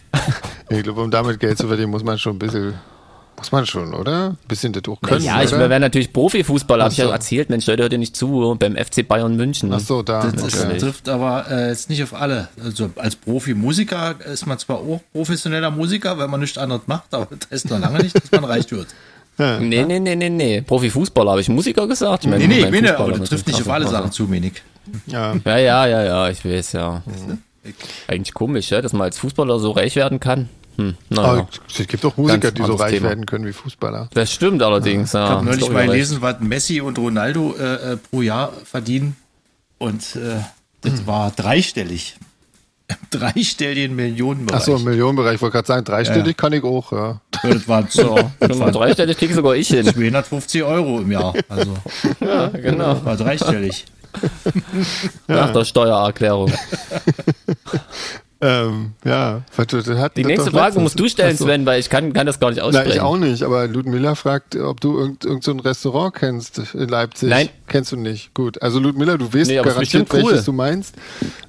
[0.71, 2.75] Ich glaube, um damit Geld zu verdienen, muss man schon ein bisschen,
[3.35, 4.27] muss man schon, oder?
[4.27, 7.49] Ein bisschen das auch können, ja, ich wäre natürlich Profifußballer, hab ich ja erzählt.
[7.49, 9.73] Mensch, Leute, hört ihr nicht zu, beim FC Bayern München.
[9.73, 10.29] Ach so, da.
[10.29, 10.77] Das okay.
[10.77, 12.49] trifft aber äh, jetzt nicht auf alle.
[12.63, 17.29] Also als Profimusiker ist man zwar auch professioneller Musiker, weil man nichts anderes macht, aber
[17.39, 18.89] das heißt noch lange nicht, dass man reich wird.
[19.39, 20.61] Nee, nee, nee, nee, nee.
[20.61, 22.25] Profifußballer habe ich Musiker gesagt.
[22.25, 23.87] Ich meine, Nee, nee, ich mein meine, aber das trifft nicht auf alle.
[23.87, 24.61] Sachen zu, Menik.
[25.07, 25.35] Ja.
[25.45, 27.03] ja, ja, ja, ja, ich weiß, ja.
[27.05, 27.37] Mhm.
[28.07, 30.49] Eigentlich komisch, ja, dass man als Fußballer so reich werden kann.
[30.77, 31.47] Hm, naja.
[31.67, 33.09] Es gibt auch Musiker, die so reich Thema.
[33.09, 34.09] werden können wie Fußballer.
[34.13, 35.13] Das stimmt allerdings.
[35.13, 35.25] Ja.
[35.25, 39.15] Ich habe neulich mal gelesen, was Messi und Ronaldo äh, äh, pro Jahr verdienen.
[39.77, 40.41] Und äh,
[40.81, 41.07] das hm.
[41.07, 42.15] war dreistellig.
[42.89, 44.61] Im dreistelligen Millionenbereich.
[44.61, 45.35] Achso, im Millionenbereich.
[45.35, 46.33] Ich wollte gerade sagen, dreistellig ja.
[46.33, 47.21] kann ich auch, ja.
[47.43, 48.19] ja das war so.
[48.39, 49.85] Das war dreistellig kriege sogar ich hin.
[49.85, 51.33] 250 Euro im Jahr.
[51.47, 51.75] Also,
[52.19, 52.95] ja, genau.
[52.95, 53.85] Das war dreistellig.
[55.27, 56.51] Nach der Steuererklärung.
[58.41, 62.39] Ähm, ja, hat Die nächste Frage musst du stellen, Sven, weil ich kann, kann das
[62.39, 62.87] gar nicht aussprechen.
[62.87, 66.87] Nein, ich auch nicht, aber Ludmilla fragt, ob du irgendein irgend so Restaurant kennst in
[66.87, 67.29] Leipzig.
[67.29, 67.49] Nein.
[67.67, 68.33] Kennst du nicht.
[68.33, 68.61] Gut.
[68.61, 70.23] Also Ludmilla, du weißt nee, garantiert, cool.
[70.23, 70.95] welches du meinst.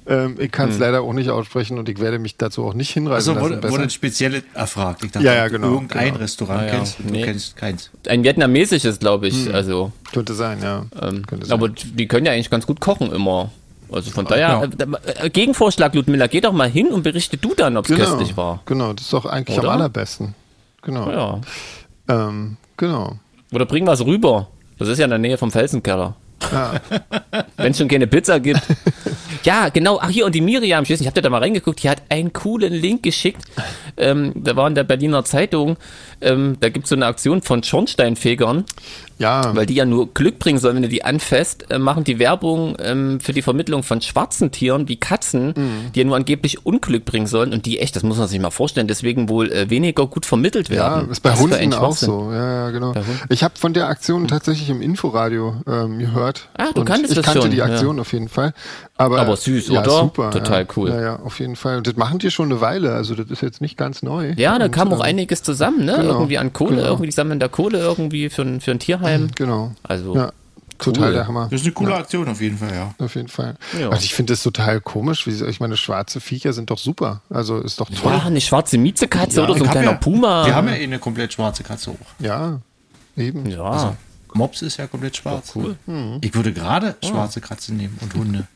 [0.05, 0.81] Ähm, ich kann es hm.
[0.81, 3.83] leider auch nicht aussprechen und ich werde mich dazu auch nicht hinreißen also wurde, wurde
[3.83, 5.03] ein spezielles erfragt.
[5.05, 6.19] Ich dachte, ja, ja, genau, irgendein genau.
[6.19, 6.69] Restaurant ja.
[6.71, 7.21] kennst du nee.
[7.21, 7.89] kennst keins.
[8.07, 9.45] Ein vietnamesisches, glaube ich.
[9.45, 9.55] Hm.
[9.55, 10.85] Also, Könnte sein, ja.
[11.01, 11.53] Ähm, Könnte sein.
[11.53, 13.49] Aber die können ja eigentlich ganz gut kochen immer.
[13.91, 15.23] Also von daher, ja.
[15.25, 18.37] äh, Gegenvorschlag, Ludmilla, geh doch mal hin und berichte du dann, ob es genau, köstlich
[18.37, 18.61] war.
[18.65, 19.69] Genau, das ist doch eigentlich Oder?
[19.69, 20.33] am allerbesten.
[20.81, 21.11] Genau.
[21.11, 21.41] Ja.
[22.07, 23.19] Ähm, genau.
[23.51, 24.47] Oder bring was rüber.
[24.79, 26.15] Das ist ja in der Nähe vom Felsenkeller.
[26.51, 26.73] Ja.
[27.57, 28.61] Wenn es schon keine Pizza gibt.
[29.43, 29.99] ja, genau.
[30.01, 31.83] Ach hier, und die Miriam, ich weiß nicht, habt ihr da mal reingeguckt?
[31.83, 33.41] Die hat einen coolen Link geschickt.
[33.97, 35.77] Ähm, da war in der Berliner Zeitung,
[36.21, 38.65] ähm, da gibt es so eine Aktion von Schornsteinfegern.
[39.21, 39.55] Ja.
[39.55, 42.75] Weil die ja nur Glück bringen sollen, wenn du die anfasst, äh, machen die Werbung
[42.79, 45.91] ähm, für die Vermittlung von schwarzen Tieren wie Katzen, mhm.
[45.93, 48.49] die ja nur angeblich Unglück bringen sollen und die echt, das muss man sich mal
[48.49, 51.05] vorstellen, deswegen wohl äh, weniger gut vermittelt werden.
[51.05, 52.31] Ja, ist bei das Hunden auch so.
[52.31, 52.93] Ja, ja genau.
[53.29, 56.49] Ich habe von der Aktion tatsächlich im Inforadio ähm, gehört.
[56.57, 57.35] Ah, du kanntest das schon.
[57.35, 58.01] Ich kannte die Aktion ja.
[58.01, 58.53] auf jeden Fall.
[58.97, 59.99] Aber, Aber süß, ja, oder?
[59.99, 60.31] Super.
[60.31, 60.89] Total cool.
[60.89, 61.77] Ja, ja, auf jeden Fall.
[61.77, 64.33] Und das machen die schon eine Weile, also das ist jetzt nicht ganz neu.
[64.37, 65.97] Ja, da kam auch einiges zusammen, ne?
[65.97, 66.13] Genau.
[66.13, 66.87] Irgendwie an Kohle, genau.
[66.87, 69.29] irgendwie, die sammeln da Kohle irgendwie für ein, für ein Tierheim.
[69.35, 69.71] Genau.
[69.83, 70.31] Also ja,
[70.77, 71.13] total cool.
[71.13, 71.47] der Hammer.
[71.49, 71.97] Das ist eine coole ja.
[71.97, 72.93] Aktion auf jeden Fall, ja.
[72.97, 73.55] Auf jeden Fall.
[73.79, 73.89] Ja.
[73.89, 75.27] Also ich finde das total komisch.
[75.27, 77.21] Wie, ich meine, schwarze Viecher sind doch super.
[77.29, 78.11] Also ist doch toll.
[78.11, 80.45] Ja, eine schwarze Miezekatze oder so ein kleiner Puma.
[80.45, 82.23] Wir haben ja eh eine komplett schwarze Katze auch.
[82.23, 82.59] Ja,
[83.15, 83.49] eben.
[83.49, 83.63] Ja.
[83.63, 83.95] Also,
[84.33, 85.51] Mops ist ja komplett schwarz.
[85.55, 85.75] cool.
[85.85, 86.19] Mhm.
[86.21, 88.47] Ich würde gerade schwarze Katzen nehmen und Hunde.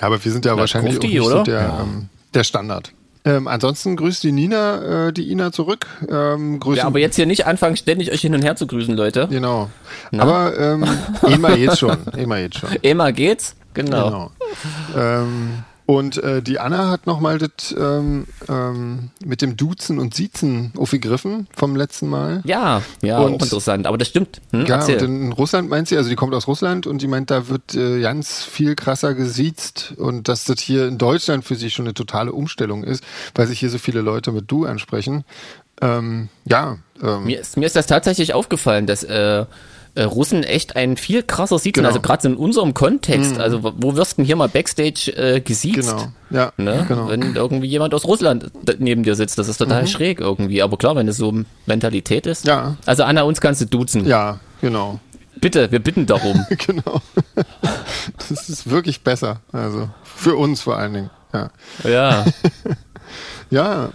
[0.00, 2.92] Ja, aber wir sind ja, wahrscheinlich Grufti, auch nicht so der, ähm, der Standard.
[3.24, 5.86] Ähm, ansonsten grüßt die Nina, äh, die Ina zurück.
[6.08, 9.28] Ähm, ja, aber jetzt hier nicht anfangen, ständig euch hin und her zu grüßen, Leute.
[9.28, 9.68] Genau.
[10.10, 10.22] Na?
[10.22, 10.84] Aber ähm,
[11.28, 11.98] immer geht's schon.
[12.16, 12.70] Immer geht's schon.
[12.82, 14.06] Immer geht's, genau.
[14.06, 14.30] genau.
[14.96, 20.70] Ähm, und äh, die Anna hat nochmal das ähm, ähm, mit dem Duzen und Siezen
[20.76, 22.42] aufgegriffen vom letzten Mal.
[22.44, 23.86] Ja, ja, und, auch interessant.
[23.86, 24.42] Aber das stimmt.
[24.50, 27.30] Hm, ja, und in Russland meint sie, also die kommt aus Russland und die meint,
[27.30, 31.70] da wird äh, ganz viel krasser gesiezt und dass das hier in Deutschland für sie
[31.70, 33.02] schon eine totale Umstellung ist,
[33.34, 35.24] weil sich hier so viele Leute mit Du ansprechen.
[35.80, 36.76] Ähm, ja.
[37.02, 39.46] Ähm, mir, ist, mir ist das tatsächlich aufgefallen, dass äh,
[40.04, 41.74] Russen echt ein viel krasser sieht.
[41.74, 41.88] Genau.
[41.88, 43.40] Also gerade in unserem Kontext, mhm.
[43.40, 45.90] also wo wirst du denn hier mal Backstage äh, gesiezt?
[45.90, 46.08] Genau.
[46.30, 46.84] Ja, ne?
[46.88, 47.08] genau.
[47.08, 49.86] Wenn irgendwie jemand aus Russland neben dir sitzt, das ist total mhm.
[49.86, 50.62] schräg irgendwie.
[50.62, 51.32] Aber klar, wenn es so
[51.66, 52.46] Mentalität ist.
[52.46, 52.76] Ja.
[52.86, 54.06] Also Anna, uns kannst du duzen.
[54.06, 55.00] Ja, genau.
[55.40, 56.44] Bitte, wir bitten darum.
[56.66, 57.00] genau.
[58.28, 59.40] Das ist wirklich besser.
[59.52, 61.10] Also für uns vor allen Dingen.
[61.32, 61.50] Ja.
[61.84, 62.24] Ja.
[63.50, 63.88] ja.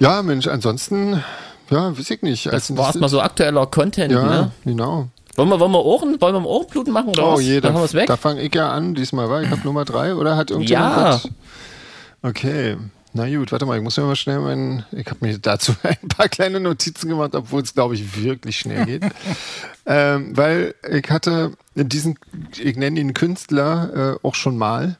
[0.00, 1.22] Ja, Mensch, ansonsten
[1.70, 2.46] ja, weiß ich nicht.
[2.46, 4.52] Das also, war erstmal so aktueller Content, ja, ne?
[4.64, 5.08] genau.
[5.36, 7.42] Wollen wir, wollen wir Ohren, wollen wir Ohrenbluten machen oder oh, was?
[7.42, 10.36] Je, da, da, da fange ich ja an diesmal, war ich habe Nummer drei oder
[10.36, 11.30] hat irgendjemand ja.
[12.22, 12.76] Okay.
[13.14, 14.84] Na gut, warte mal, ich muss ja mal schnell meinen.
[14.92, 18.84] Ich habe mir dazu ein paar kleine Notizen gemacht, obwohl es, glaube ich, wirklich schnell
[18.84, 19.02] geht.
[19.86, 22.18] ähm, weil ich hatte diesen,
[22.58, 24.98] ich nenne ihn Künstler äh, auch schon mal.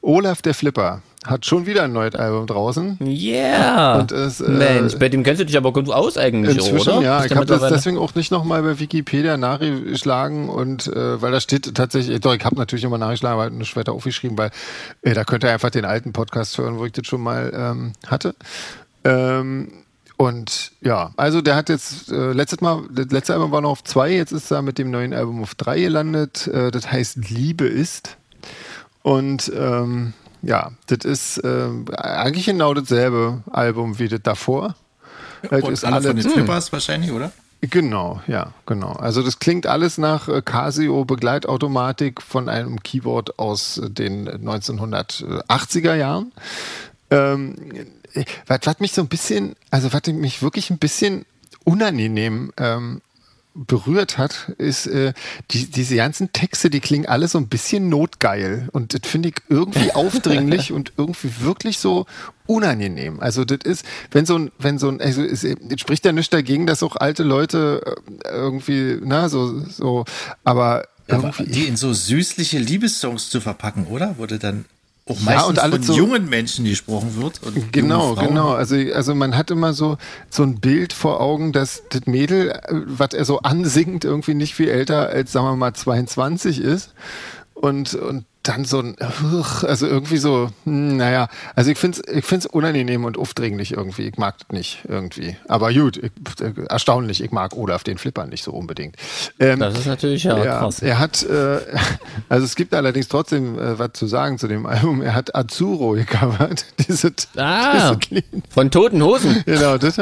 [0.00, 2.98] Olaf der Flipper hat schon wieder ein neues Album draußen.
[3.00, 4.00] Yeah.
[4.00, 7.02] Und es, äh, Mensch, bei dem kennst du dich aber gut aus eigentlich, inzwischen, oder?
[7.02, 11.40] Ja, ich habe das deswegen auch nicht nochmal bei Wikipedia nachgeschlagen und äh, weil da
[11.40, 14.50] steht tatsächlich, doch, ich habe natürlich immer nachgeschlagen, aber nicht weiter aufgeschrieben, weil
[15.02, 17.92] äh, da könnt ihr einfach den alten Podcast hören, wo ich das schon mal ähm,
[18.06, 18.34] hatte.
[19.04, 19.72] Ähm,
[20.16, 23.84] und ja, also der hat jetzt äh, letztes Mal, das letzte Album war noch auf
[23.84, 26.46] zwei, jetzt ist er mit dem neuen Album auf drei gelandet.
[26.46, 28.16] Äh, das heißt Liebe ist.
[29.02, 30.12] Und ähm,
[30.44, 34.74] ja, das ist äh, eigentlich genau dasselbe Album wie das davor.
[35.50, 37.32] Und ist alle von den Flippers wahrscheinlich, oder?
[37.70, 38.92] Genau, ja, genau.
[38.92, 46.32] Also das klingt alles nach äh, Casio Begleitautomatik von einem Keyboard aus den 1980er Jahren.
[47.10, 47.56] Ähm,
[48.46, 51.24] was, was mich so ein bisschen, also was mich wirklich ein bisschen
[51.64, 53.00] unangenehm ähm,
[53.54, 55.12] berührt hat, ist äh,
[55.50, 59.36] die, diese ganzen Texte, die klingen alle so ein bisschen notgeil und das finde ich
[59.48, 62.06] irgendwie aufdringlich und irgendwie wirklich so
[62.46, 63.20] unangenehm.
[63.20, 66.66] Also das ist, wenn so ein, wenn so ein, also es, spricht ja nicht dagegen,
[66.66, 70.04] dass auch alte Leute äh, irgendwie, na so, so,
[70.42, 70.86] aber
[71.38, 74.16] die in so süßliche Liebessongs zu verpacken, oder?
[74.18, 74.64] Wurde dann
[75.06, 77.40] auch meistens ja, von so jungen Menschen gesprochen wird.
[77.72, 78.52] genau, genau.
[78.52, 79.98] Also, also man hat immer so,
[80.30, 84.54] so ein Bild vor Augen, dass das Mädel, äh, was er so ansingt, irgendwie nicht
[84.54, 86.94] viel älter als, sagen wir mal, 22 ist.
[87.52, 88.94] Und, und dann so ein,
[89.62, 94.02] also irgendwie so, hm, naja, also ich finde es ich find's unangenehm und aufdringlich irgendwie.
[94.02, 95.36] Ich mag das nicht irgendwie.
[95.48, 96.12] Aber gut, ich,
[96.68, 98.96] erstaunlich, ich mag Olaf den Flipper nicht so unbedingt.
[99.40, 100.82] Ähm, das ist natürlich ja, ja krass.
[100.82, 101.60] Er hat, äh,
[102.28, 105.00] also es gibt allerdings trotzdem äh, was zu sagen zu dem Album.
[105.00, 106.66] Er hat Azuro gecovert.
[106.86, 109.42] Diese, ah, diese von Toten Hosen.
[109.46, 109.98] genau, das.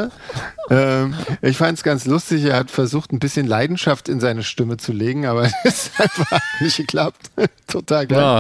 [0.68, 2.44] Ähm, ich fand es ganz lustig.
[2.44, 6.40] Er hat versucht, ein bisschen Leidenschaft in seine Stimme zu legen, aber es hat einfach
[6.61, 7.31] nicht geklappt.
[7.68, 8.18] Total geil.
[8.18, 8.32] Ja.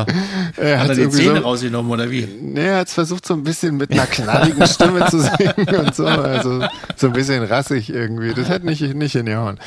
[0.56, 2.26] Er hat, hat er die Zähne so, rausgenommen oder wie?
[2.40, 5.94] Nee, er hat es versucht, so ein bisschen mit einer knalligen Stimme zu singen und
[5.94, 6.06] so.
[6.06, 6.64] Also
[6.96, 8.34] so ein bisschen rassig irgendwie.
[8.34, 9.58] Das hat nicht, nicht hingehauen.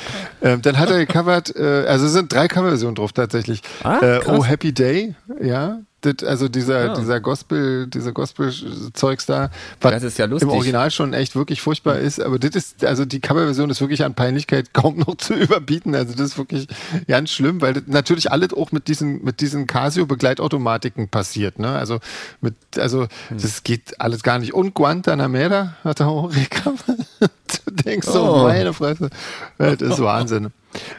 [0.42, 3.62] Ähm, dann hat er gecovert, äh, also es sind drei Coverversionen drauf tatsächlich.
[3.84, 6.94] Ah, äh, oh Happy Day, ja, das, also dieser, ja.
[6.94, 9.50] dieser Gospel, dieser Gospel-Zeugs da,
[9.82, 13.70] was ja im Original schon echt wirklich furchtbar ist, aber das ist, also die Coverversion
[13.70, 15.96] ist wirklich an Peinlichkeit kaum noch zu überbieten.
[15.96, 16.68] Also das ist wirklich
[17.08, 21.70] ganz schlimm, weil das natürlich alles auch mit diesen, mit diesen Casio-Begleitautomatiken passiert, ne?
[21.70, 22.00] Also
[22.42, 23.38] mit, also hm.
[23.42, 24.54] das geht alles gar nicht.
[24.54, 27.00] Und Guantanamera hat er auch gecovert.
[27.20, 28.44] du denkst so, oh.
[28.44, 29.10] meine Fresse.
[29.58, 30.52] Das ist Wahnsinn.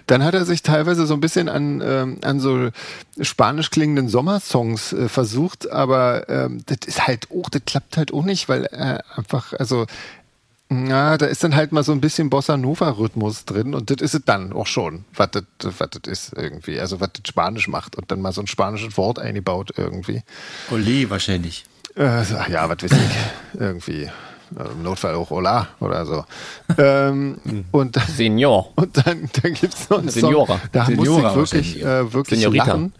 [0.07, 2.71] Dann hat er sich teilweise so ein bisschen an, ähm, an so
[3.21, 8.25] spanisch klingenden Sommersongs äh, versucht, aber ähm, das ist halt auch, das klappt halt auch
[8.25, 9.87] nicht, weil er einfach, also
[10.69, 13.99] ja, da ist dann halt mal so ein bisschen Bossa Nova Rhythmus drin und das
[14.01, 15.45] ist es dann auch schon, was das,
[16.09, 16.81] ist irgendwie.
[16.81, 20.23] Also was das Spanisch macht und dann mal so ein spanisches Wort eingebaut irgendwie.
[20.71, 21.67] Ole wahrscheinlich.
[21.97, 23.61] Äh, ja, was weiß ich.
[23.61, 24.11] irgendwie.
[24.55, 26.25] Äh, im Notfall auch Hola oder so.
[26.79, 27.39] ähm,
[27.73, 28.73] und, Senior.
[28.77, 30.59] Und dann, dann gibt es noch einen Seniora.
[30.59, 32.67] Song, da Seniora musste ich wirklich, äh, wirklich Seniorita.
[32.67, 32.93] lachen.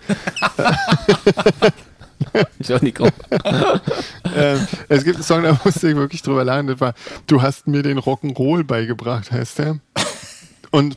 [2.59, 3.11] Entschuldigung.
[4.37, 6.67] ähm, es gibt einen Song, da musste ich wirklich drüber lachen.
[6.67, 6.95] Das war,
[7.27, 9.79] du hast mir den Rock'n'Roll beigebracht, heißt der.
[10.71, 10.97] Und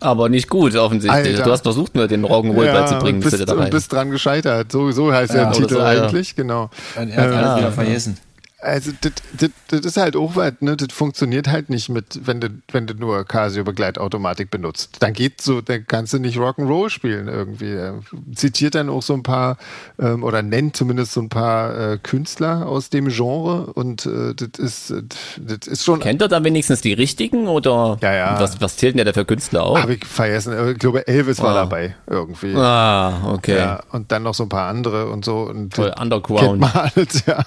[0.00, 1.34] aber nicht gut, offensichtlich.
[1.34, 1.44] Alter.
[1.44, 3.20] Du hast versucht, mir den Rock'n'Roll ja, beizubringen.
[3.20, 4.70] Bist, und bist dran gescheitert.
[4.70, 6.34] So, so heißt ja, der Titel so, eigentlich, ja.
[6.36, 6.70] genau.
[6.96, 8.18] Und er hat ähm, alles wieder vergessen.
[8.66, 10.76] Also das, ist halt auch was, ne?
[10.76, 14.96] Das funktioniert halt nicht mit, wenn du, wenn du nur Casio Begleitautomatik benutzt.
[14.98, 17.72] Dann geht so, dann kannst du nicht Rock'n'Roll spielen irgendwie.
[17.72, 18.00] Er
[18.34, 19.56] zitiert dann auch so ein paar
[20.00, 24.58] ähm, oder nennt zumindest so ein paar äh, Künstler aus dem Genre und äh, das
[24.58, 24.94] ist,
[25.38, 26.00] das ist schon.
[26.00, 28.40] Kennt er da wenigstens die richtigen oder ja, ja.
[28.40, 29.78] Was, was zählt denn der für Künstler auch?
[29.80, 30.72] Habe ich vergessen.
[30.72, 31.44] Ich glaube, Elvis oh.
[31.44, 32.54] war dabei irgendwie.
[32.56, 33.58] Ah, okay.
[33.58, 35.42] Ja, und dann noch so ein paar andere und so.
[35.42, 36.40] Und Voll Underground.
[36.40, 37.44] Kennt man alles, ja.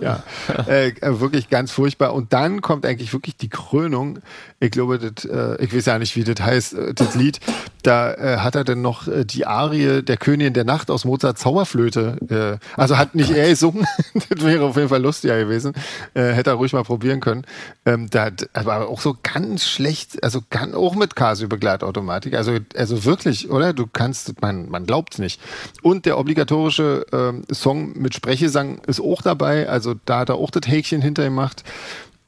[0.00, 0.22] ja.
[0.68, 2.14] Äh, äh, wirklich ganz furchtbar.
[2.14, 4.20] Und dann kommt eigentlich wirklich die Krönung.
[4.60, 7.40] Ich glaube, das, äh, ich weiß ja nicht, wie das heißt, äh, das Lied.
[7.82, 11.42] Da äh, hat er dann noch äh, die Arie der Königin der Nacht aus Mozarts
[11.42, 12.58] Zauberflöte.
[12.76, 13.86] also hat nicht er gesungen.
[14.14, 15.74] das wäre auf jeden Fall lustiger gewesen.
[16.14, 17.44] hätte er ruhig mal probieren können.
[17.84, 22.34] Ähm, da aber auch so ganz schlecht, also kann, auch mit Casio-Begleitautomatik.
[22.34, 23.74] Also, also wirklich, oder?
[23.74, 25.40] Du kannst, man, man glaubt es nicht.
[25.82, 29.68] Und der obligatorische ähm, Song mit Sprechesang ist auch dabei.
[29.68, 31.64] Also da hat er auch das Häkchen hinter ihm gemacht.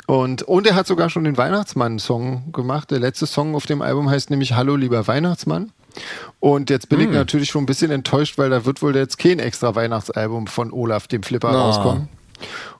[0.06, 2.90] Und, und er hat sogar schon den Weihnachtsmann-Song gemacht.
[2.90, 5.72] Der letzte Song auf dem Album heißt nämlich Hallo, lieber Weihnachtsmann.
[6.40, 7.02] Und jetzt bin mm.
[7.02, 7.14] ich hm.
[7.14, 11.08] natürlich schon ein bisschen enttäuscht, weil da wird wohl jetzt kein extra Weihnachtsalbum von Olaf,
[11.08, 11.58] dem Flipper, no.
[11.58, 12.08] rauskommen.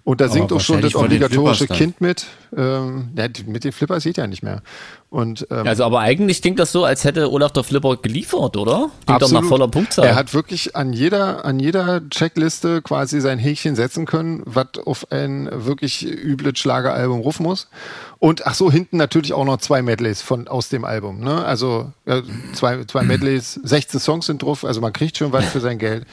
[0.07, 2.27] Und da singt auch schon das obligatorische Kind mit.
[2.57, 4.63] Ähm, ja, mit den Flippers sieht ja nicht mehr.
[5.11, 8.91] Und, ähm, also aber eigentlich klingt das so, als hätte Olaf der Flipper geliefert, oder?
[9.05, 10.07] Klingt doch nach voller Punktzahl.
[10.07, 15.11] Er hat wirklich an jeder, an jeder Checkliste quasi sein Häkchen setzen können, was auf
[15.11, 17.67] ein wirklich übles Schlageralbum rufen muss.
[18.21, 21.19] Und ach so, hinten natürlich auch noch zwei Medleys von, aus dem Album.
[21.19, 21.45] Ne?
[21.45, 25.61] Also ja, zwei, zwei Medleys, 16 Songs sind drauf, also man kriegt schon was für
[25.61, 26.07] sein Geld.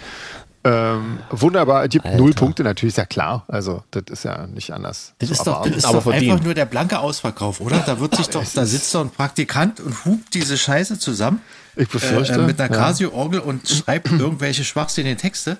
[0.65, 2.17] Ähm, wunderbar, gibt Alter.
[2.17, 3.43] null Punkte, natürlich, ist ja klar.
[3.47, 5.13] Also, das ist ja nicht anders.
[5.19, 7.79] Das ist doch, das ist doch einfach nur der blanke Ausverkauf, oder?
[7.79, 11.41] Da wird sich doch, da sitzt doch ein Praktikant und hupt diese Scheiße zusammen.
[11.75, 12.35] Ich befürchte.
[12.35, 15.57] Äh, mit einer Casio-Orgel und schreibt irgendwelche schwachsinnigen Texte.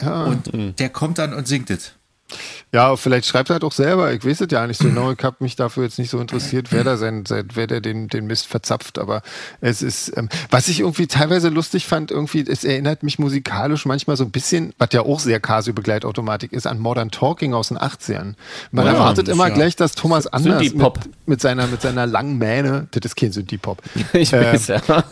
[0.00, 0.24] Ja.
[0.24, 0.76] Und mhm.
[0.76, 1.92] der kommt dann und singt es.
[2.72, 4.12] Ja, vielleicht schreibt er doch selber.
[4.12, 5.12] Ich weiß es ja nicht so genau.
[5.12, 8.26] Ich habe mich dafür jetzt nicht so interessiert, wer da sein, wer der den, den
[8.26, 8.98] Mist verzapft.
[8.98, 9.22] Aber
[9.60, 14.16] es ist, ähm, was ich irgendwie teilweise lustig fand, irgendwie, es erinnert mich musikalisch manchmal
[14.16, 18.34] so ein bisschen, was ja auch sehr Casio-Begleitautomatik ist, an Modern Talking aus den 80ern.
[18.72, 19.54] Man ja, erwartet immer ja.
[19.54, 20.92] gleich, dass Thomas Anders mit,
[21.26, 24.80] mit, seiner, mit seiner langen Mähne, das ist kein Synthie-Pop, ich äh, weiß, ja.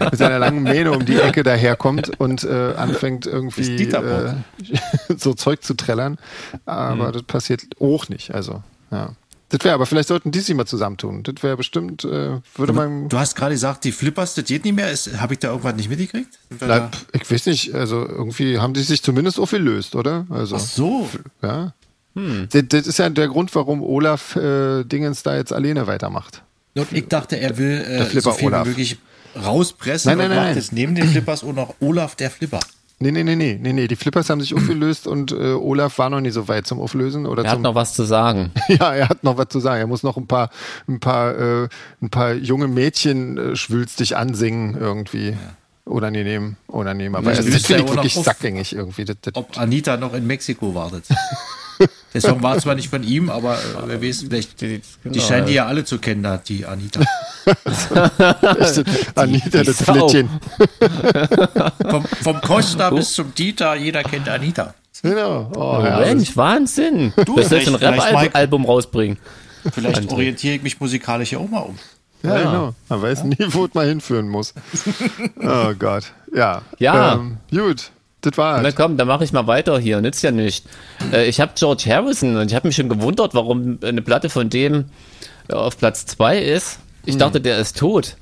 [0.00, 4.34] mit seiner langen Mähne um die Ecke daherkommt und äh, anfängt irgendwie äh,
[5.16, 6.18] so Zeug zu trällern
[6.64, 7.12] aber mhm.
[7.12, 8.34] das passiert auch nicht.
[8.34, 9.10] Also, ja.
[9.48, 11.22] Das wäre, aber vielleicht sollten die sich mal zusammentun.
[11.22, 13.08] Das wäre bestimmt, äh, würde man.
[13.08, 14.92] Du hast gerade gesagt, die Flippers, das geht nicht mehr.
[15.18, 16.36] Habe ich da irgendwas nicht mitgekriegt?
[16.60, 20.26] Na, ich weiß nicht, also irgendwie haben die sich zumindest aufgelöst, oder?
[20.30, 21.08] Also, Ach so.
[21.42, 21.74] Ja.
[22.16, 22.48] Hm.
[22.50, 26.42] Das, das, ist ja der Grund, warum Olaf äh, Dingens da jetzt alleine weitermacht.
[26.74, 28.64] Und ich dachte, er will äh, so viel Olaf.
[28.64, 28.98] wie möglich
[29.36, 32.60] rauspressen nein, nein, und nein, macht jetzt neben den Flippers auch noch Olaf der Flipper.
[32.98, 33.88] Nee, nee, nee, nee, nee, nee.
[33.88, 37.26] Die Flippers haben sich aufgelöst und äh, Olaf war noch nicht so weit zum Auflösen.
[37.26, 38.52] Oder er zum, hat noch was zu sagen.
[38.68, 39.80] ja, er hat noch was zu sagen.
[39.80, 40.48] Er muss noch ein paar,
[40.88, 41.68] ein paar, äh,
[42.00, 45.30] ein paar junge Mädchen äh, schwülstig ansingen irgendwie.
[45.30, 45.36] Ja.
[45.84, 47.14] Unangenehm, unangenehm.
[47.14, 49.04] Aber das, das finde ich wirklich sackgängig irgendwie.
[49.04, 51.04] Das, das ob Anita noch in Mexiko wartet.
[52.14, 55.20] Der Song war zwar nicht von ihm, aber äh, wer weiß, vielleicht, die, genau, die
[55.20, 57.00] scheinen die ja alle zu kennen, da, die Anita.
[59.14, 60.30] Anita, das Flittchen.
[61.88, 64.74] vom, vom Costa bis zum Dieter, jeder kennt Anita.
[65.02, 65.50] Genau.
[65.54, 66.00] Oh, ja.
[66.00, 67.12] Mensch, Wahnsinn.
[67.24, 69.18] Du jetzt ein Rap-Album rausbringen.
[69.72, 71.78] Vielleicht orientiere ich mich musikalisch ja auch mal um.
[72.22, 72.74] Ja, ja, genau.
[72.88, 74.54] Man weiß nie, wo es mal hinführen muss.
[75.42, 76.12] Oh Gott.
[76.34, 76.62] Ja.
[76.78, 77.14] Ja.
[77.14, 77.90] Ähm, gut.
[78.26, 80.00] Das war Na komm, dann mache ich mal weiter hier.
[80.00, 80.66] Nützt ja nicht.
[81.12, 84.50] Äh, ich habe George Harrison und ich habe mich schon gewundert, warum eine Platte von
[84.50, 84.86] dem
[85.48, 86.80] äh, auf Platz 2 ist.
[87.04, 87.20] Ich hm.
[87.20, 88.16] dachte, der ist tot.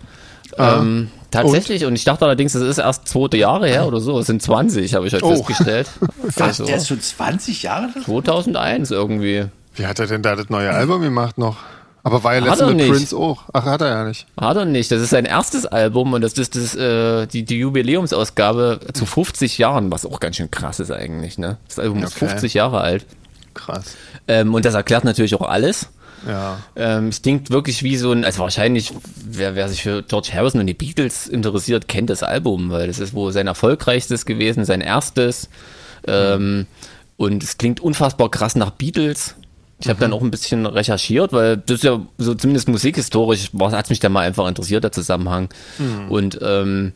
[0.58, 0.80] Ah.
[0.80, 1.82] Ähm, tatsächlich.
[1.82, 1.88] Und?
[1.88, 1.94] und?
[1.94, 4.18] ich dachte allerdings, das ist erst zweite Jahre her oder so.
[4.18, 5.30] Es sind 20, habe ich halt oh.
[5.30, 5.88] festgestellt.
[6.22, 6.40] Was?
[6.40, 7.88] Also, der ist schon 20 Jahre?
[8.04, 9.46] 2001 irgendwie.
[9.74, 11.56] Wie hat er denn da das neue Album gemacht noch?
[12.04, 12.90] Aber war ja letztens mit nicht.
[12.90, 13.44] Prince auch.
[13.54, 14.26] Ach, hat er ja nicht.
[14.38, 14.90] Hat er nicht.
[14.90, 19.56] Das ist sein erstes Album und das ist das, äh, die, die Jubiläumsausgabe zu 50
[19.56, 21.38] Jahren, was auch ganz schön krass ist eigentlich.
[21.38, 21.56] Ne?
[21.66, 22.06] Das Album okay.
[22.06, 23.06] ist 50 Jahre alt.
[23.54, 23.96] Krass.
[24.28, 25.88] Ähm, und das erklärt natürlich auch alles.
[26.28, 26.58] Ja.
[26.76, 28.92] Ähm, es klingt wirklich wie so ein, also wahrscheinlich,
[29.24, 32.98] wer, wer sich für George Harrison und die Beatles interessiert, kennt das Album, weil das
[32.98, 35.48] ist wohl sein erfolgreichstes gewesen, sein erstes.
[36.06, 36.66] Ähm,
[37.16, 39.36] und es klingt unfassbar krass nach Beatles.
[39.80, 40.00] Ich habe mhm.
[40.00, 44.12] dann auch ein bisschen recherchiert, weil das ist ja so zumindest musikhistorisch hat mich dann
[44.12, 45.48] mal einfach interessiert, der Zusammenhang.
[45.78, 46.10] Mhm.
[46.10, 46.92] Und ähm,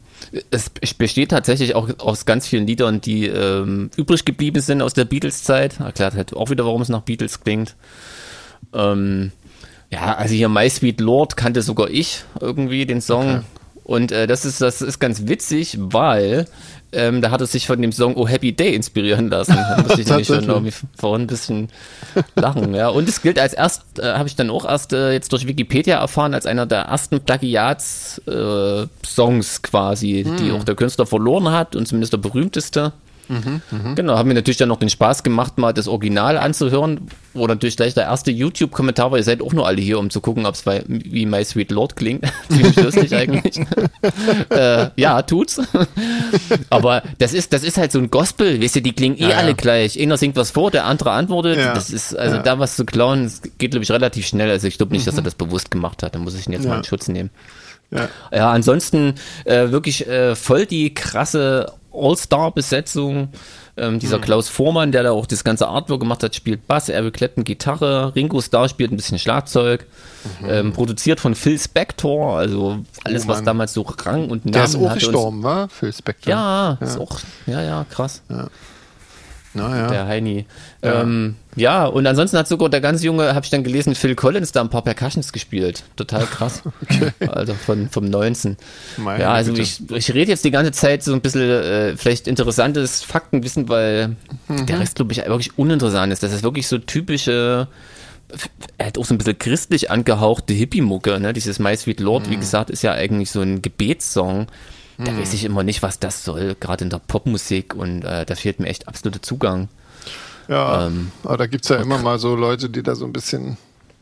[0.51, 5.05] es besteht tatsächlich auch aus ganz vielen Liedern, die ähm, übrig geblieben sind aus der
[5.05, 5.81] Beatles-Zeit.
[5.81, 7.75] Erklärt halt auch wieder, warum es nach Beatles klingt.
[8.73, 9.33] Ähm,
[9.91, 13.29] ja, also hier My Sweet Lord kannte sogar ich irgendwie den Song.
[13.29, 13.45] Okay.
[13.85, 16.47] Und äh, das ist das ist ganz witzig, weil
[16.93, 19.57] ähm, da hat er sich von dem Song Oh Happy Day inspirieren lassen.
[19.57, 21.69] Da musste ich nämlich schon irgendwie vorhin ein bisschen
[22.35, 22.75] lachen.
[22.75, 22.89] Ja.
[22.89, 25.99] Und es gilt als erst, äh, habe ich dann auch erst äh, jetzt durch Wikipedia
[25.99, 30.37] erfahren, als einer der ersten Plagiats-Songs äh, quasi, hm.
[30.37, 32.93] die auch der Künstler verloren hat und zumindest der berühmteste.
[33.29, 33.95] Mhm, mh.
[33.95, 37.77] Genau, haben mir natürlich dann noch den Spaß gemacht, mal das Original anzuhören, wo natürlich
[37.77, 40.55] gleich der erste YouTube-Kommentar war, ihr seid auch nur alle hier, um zu gucken, ob
[40.55, 42.25] es wie My Sweet Lord klingt.
[42.49, 43.61] Ziemlich lustig eigentlich.
[44.51, 45.61] äh, ja, tut's.
[46.71, 49.37] Aber das ist, das ist halt so ein Gospel, wisst ihr, die klingen eh ja,
[49.37, 49.55] alle ja.
[49.55, 50.01] gleich.
[50.01, 51.59] Einer singt was vor, der andere antwortet.
[51.59, 51.75] Ja.
[51.75, 54.51] Das ist, also da was zu klauen, geht, glaube ich, relativ schnell.
[54.51, 55.07] Also ich glaube nicht, mhm.
[55.07, 55.27] dass er mhm.
[55.27, 56.15] das bewusst gemacht hat.
[56.15, 57.31] Da muss ich ihn jetzt mal in Schutz nehmen.
[57.91, 59.15] Ja, ja ansonsten
[59.45, 63.29] äh, wirklich äh, voll die krasse All-Star-Besetzung.
[63.77, 64.23] Ähm, dieser mhm.
[64.23, 68.13] Klaus Vormann, der da auch das ganze Artwork gemacht hat, spielt Bass, Eric Clapton Gitarre,
[68.17, 69.87] Ringo Starr spielt ein bisschen Schlagzeug,
[70.41, 70.49] mhm.
[70.51, 74.65] ähm, produziert von Phil Spector, also alles, oh was damals so Rang und Namen Der
[74.65, 76.31] ist auch gestorben, war Phil Spector.
[76.33, 78.23] Ja, ja, ist auch, ja, ja, krass.
[78.29, 78.49] Ja.
[79.59, 79.89] Naja.
[79.89, 80.47] Der Heini.
[80.83, 81.03] Ja.
[81.03, 84.53] Ähm, ja, und ansonsten hat sogar der ganz junge, habe ich dann gelesen, Phil Collins
[84.53, 85.85] da ein paar Percussions gespielt.
[85.97, 86.63] Total krass.
[86.83, 87.13] okay.
[87.29, 88.57] Also von, vom 19.
[88.97, 92.29] Meine ja, also ich, ich rede jetzt die ganze Zeit so ein bisschen äh, vielleicht
[92.29, 94.17] interessantes Faktenwissen, weil
[94.49, 94.67] mhm.
[94.67, 96.23] der Rest, glaube ich, wirklich uninteressant ist.
[96.23, 97.69] Das ist wirklich so typische
[98.77, 101.33] er hat auch so ein bisschen christlich angehauchte Hippie-Mucke, ne?
[101.33, 102.33] Dieses My Sweet Lord, mhm.
[102.33, 104.49] wie gesagt, ist ja eigentlich so ein Gebetssong.
[104.99, 105.21] Da hm.
[105.21, 108.59] weiß ich immer nicht, was das soll, gerade in der Popmusik und äh, da fehlt
[108.59, 109.69] mir echt absoluter Zugang.
[110.49, 113.13] Ja, ähm, aber da gibt es ja immer mal so Leute, die da so ein
[113.13, 113.57] bisschen.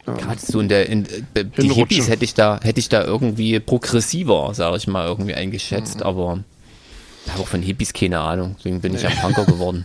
[0.06, 1.04] Ja, gerade so in der, in,
[1.34, 5.34] äh, die Hippies hätte ich da, hätte ich da irgendwie progressiver, sage ich mal, irgendwie
[5.34, 6.02] eingeschätzt, mhm.
[6.02, 6.38] aber
[7.26, 9.84] ich habe auch von Hippies keine Ahnung, deswegen bin ich ja Punker geworden.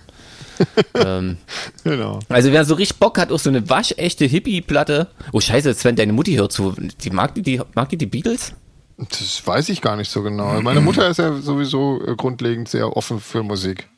[0.94, 1.38] ähm,
[1.84, 2.20] genau.
[2.30, 5.08] Also wer so richtig Bock hat, auch so eine waschechte Hippie-Platte.
[5.32, 6.76] Oh scheiße, Sven, deine Mutti hört zu.
[6.78, 8.54] Die mag die, die, mag die die Beatles?
[8.98, 10.62] Das weiß ich gar nicht so genau.
[10.62, 13.90] Meine Mutter ist ja sowieso äh, grundlegend sehr offen für Musik.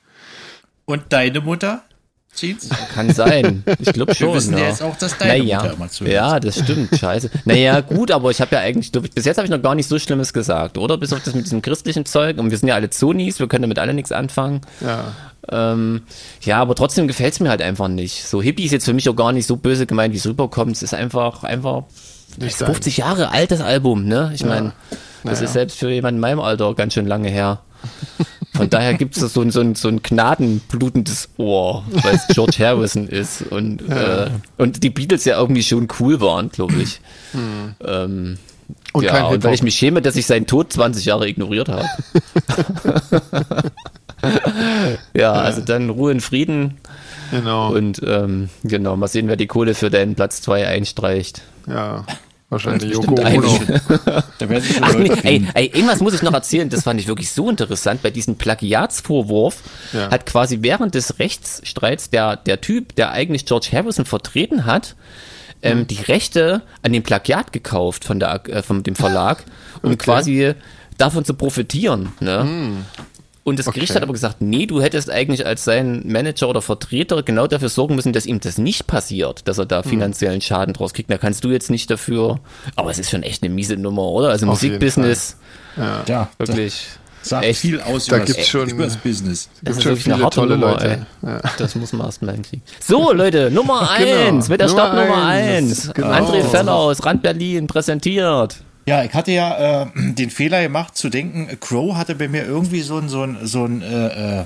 [0.86, 1.84] Und deine Mutter?
[2.36, 2.68] Jeans?
[2.94, 3.64] Kann sein.
[3.80, 4.30] Ich glaube schon.
[4.30, 4.68] Wir wissen ja.
[4.68, 5.62] jetzt auch, dass deine naja.
[5.62, 6.14] Mutter immer zuhört.
[6.14, 6.98] Ja, das stimmt.
[6.98, 7.30] Scheiße.
[7.46, 10.00] Naja, gut, aber ich habe ja eigentlich, bis jetzt habe ich noch gar nicht so
[10.00, 10.98] Schlimmes gesagt, oder?
[10.98, 12.40] Bis auf das mit diesem christlichen Zeug.
[12.40, 14.62] Und wir sind ja alle Zonis, wir können damit alle nichts anfangen.
[14.82, 15.14] Ja.
[15.52, 16.04] Ähm,
[16.42, 18.26] ja, aber trotzdem gefällt es mir halt einfach nicht.
[18.26, 20.76] So Hippie ist jetzt für mich auch gar nicht so böse gemeint, wie es rüberkommt.
[20.76, 21.84] Es ist einfach, einfach
[22.38, 24.32] nicht 50 Jahre altes Album, ne?
[24.34, 24.48] Ich ja.
[24.48, 24.74] meine,
[25.24, 27.62] das ja, ist selbst für jemanden in meinem Alter ganz schön lange her.
[28.56, 32.58] Von daher gibt es so, ein, so, ein, so ein gnadenblutendes Ohr, weil es George
[32.60, 34.26] Harrison ist und, ja.
[34.26, 37.02] äh, und die Beatles ja irgendwie schon cool waren, glaube ich.
[37.32, 37.76] Hm.
[37.84, 38.38] Ähm,
[38.94, 41.88] und ja, und weil ich mich schäme, dass ich seinen Tod 20 Jahre ignoriert habe.
[45.16, 46.76] ja, also dann Ruhe in Frieden.
[47.32, 47.74] Genau.
[47.74, 51.42] Und ähm, genau, mal sehen, wer die Kohle für deinen Platz 2 einstreicht.
[51.68, 52.06] Ja.
[52.54, 53.60] Wahrscheinlich Joko Ono.
[54.38, 57.08] da werden sich Ach, nee, ey, ey, irgendwas muss ich noch erzählen, das fand ich
[57.08, 58.04] wirklich so interessant.
[58.04, 60.12] Bei diesem Plagiatsvorwurf ja.
[60.12, 64.96] hat quasi während des Rechtsstreits der, der Typ, der eigentlich George Harrison vertreten hat,
[65.64, 65.88] ähm, mhm.
[65.88, 69.44] die Rechte an dem Plagiat gekauft von, der, äh, von dem Verlag,
[69.82, 69.98] um okay.
[69.98, 70.54] quasi
[71.00, 72.14] davon zu profitieren.
[72.20, 72.44] Ne?
[72.44, 72.86] Mhm.
[73.44, 73.98] Und das Gericht okay.
[73.98, 77.96] hat aber gesagt, nee, du hättest eigentlich als sein Manager oder Vertreter genau dafür sorgen
[77.96, 79.90] müssen, dass ihm das nicht passiert, dass er da hm.
[79.90, 81.12] finanziellen Schaden draus kriegt.
[81.12, 82.40] Da kannst du jetzt nicht dafür.
[82.76, 84.30] Aber es ist schon echt eine miese Nummer, oder?
[84.30, 85.38] Also Auf Musikbusiness.
[85.76, 86.04] Ja.
[86.08, 86.30] ja.
[86.38, 86.88] Wirklich.
[87.22, 89.50] Sagt echt, viel aus da über, gibt's schon, über das Business.
[89.62, 91.06] Das ist wirklich eine harte tolle Nummer, Leute.
[91.22, 91.42] Ja.
[91.58, 92.64] Das muss man erstmal hinkriegen.
[92.82, 94.50] So, Leute, Nummer 1 genau.
[94.50, 95.92] mit der Nummer Nummer 1.
[95.94, 96.08] Genau.
[96.08, 98.58] André Feller aus Rand Berlin präsentiert.
[98.86, 102.82] Ja, ich hatte ja äh, den Fehler gemacht zu denken, Crow hatte bei mir irgendwie
[102.82, 104.46] so ein, so ein, so ein, äh, äh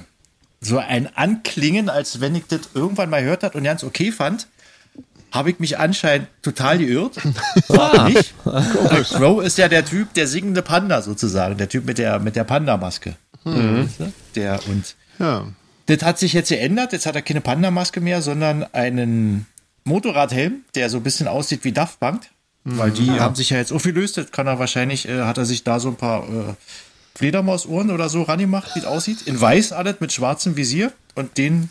[0.60, 4.48] so ein Anklingen, als wenn ich das irgendwann mal gehört hat und ganz okay fand.
[5.32, 7.18] Habe ich mich anscheinend total geirrt.
[7.68, 8.34] War nicht.
[9.10, 12.44] Crow ist ja der Typ, der singende Panda sozusagen, der Typ mit der, mit der
[12.44, 13.16] Panda-Maske.
[13.44, 13.90] Mhm.
[14.36, 15.46] Der und ja.
[15.86, 16.94] das hat sich jetzt geändert.
[16.94, 19.46] Jetzt hat er keine Panda-Maske mehr, sondern einen
[19.84, 22.22] Motorradhelm, der so ein bisschen aussieht wie Daft Punk.
[22.76, 23.20] Weil die ja.
[23.20, 24.18] haben sich ja jetzt aufgelöst.
[24.18, 26.54] Jetzt kann er wahrscheinlich, äh, hat er sich da so ein paar äh,
[27.16, 29.22] Fledermausohren oder so rangemacht, wie es aussieht.
[29.24, 30.92] In weiß alles mit schwarzem Visier.
[31.16, 31.70] Und den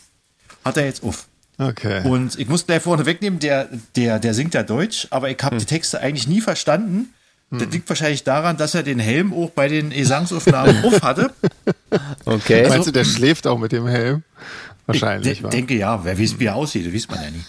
[0.65, 1.27] hat er jetzt auf.
[1.59, 2.03] Okay.
[2.07, 5.57] Und ich muss gleich vorne wegnehmen, der, der, der singt ja Deutsch, aber ich habe
[5.57, 5.61] hm.
[5.61, 7.15] die Texte eigentlich nie verstanden.
[7.51, 7.59] Hm.
[7.59, 11.33] Das liegt wahrscheinlich daran, dass er den Helm auch bei den Gesangsaufnahmen auf hatte.
[12.25, 12.65] Okay.
[12.65, 14.25] Also, Meinst du, der schläft auch mit dem Helm?
[14.87, 15.41] Wahrscheinlich.
[15.41, 17.45] Ich denke ja, wer weiß, wie er aussieht, das weiß man ja nie.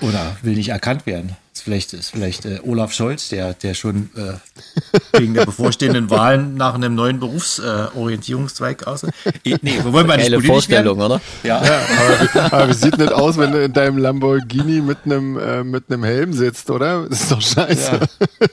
[0.06, 1.34] Oder will nicht erkannt werden.
[1.58, 6.54] Ist vielleicht ist vielleicht äh, Olaf Scholz, der, der schon äh, wegen der bevorstehenden Wahlen
[6.54, 9.12] nach einem neuen Berufsorientierungszweig äh, aussieht.
[9.44, 11.12] Nee, wir wollen mal nicht Geile Vorstellung, werden.
[11.14, 11.20] oder?
[11.42, 11.64] Ja.
[11.64, 11.80] ja
[12.32, 15.90] aber, aber wie sieht nicht aus, wenn du in deinem Lamborghini mit einem, äh, mit
[15.90, 17.08] einem Helm sitzt, oder?
[17.08, 18.00] Das ist doch scheiße.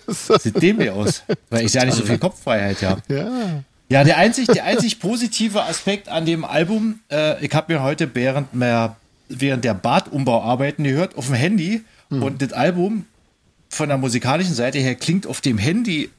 [0.08, 0.40] Ja.
[0.40, 3.02] Sieht dämlich aus, weil ich ja nicht so viel Kopffreiheit habe.
[3.08, 3.64] Ja.
[3.88, 8.10] Ja, der einzig, der einzig positive Aspekt an dem Album, äh, ich habe mir heute
[8.16, 8.96] während mehr
[9.30, 11.84] während der Badumbauarbeiten gehört auf dem Handy
[12.16, 12.24] hm.
[12.24, 13.06] und das Album
[13.70, 16.10] von der musikalischen Seite her klingt auf dem Handy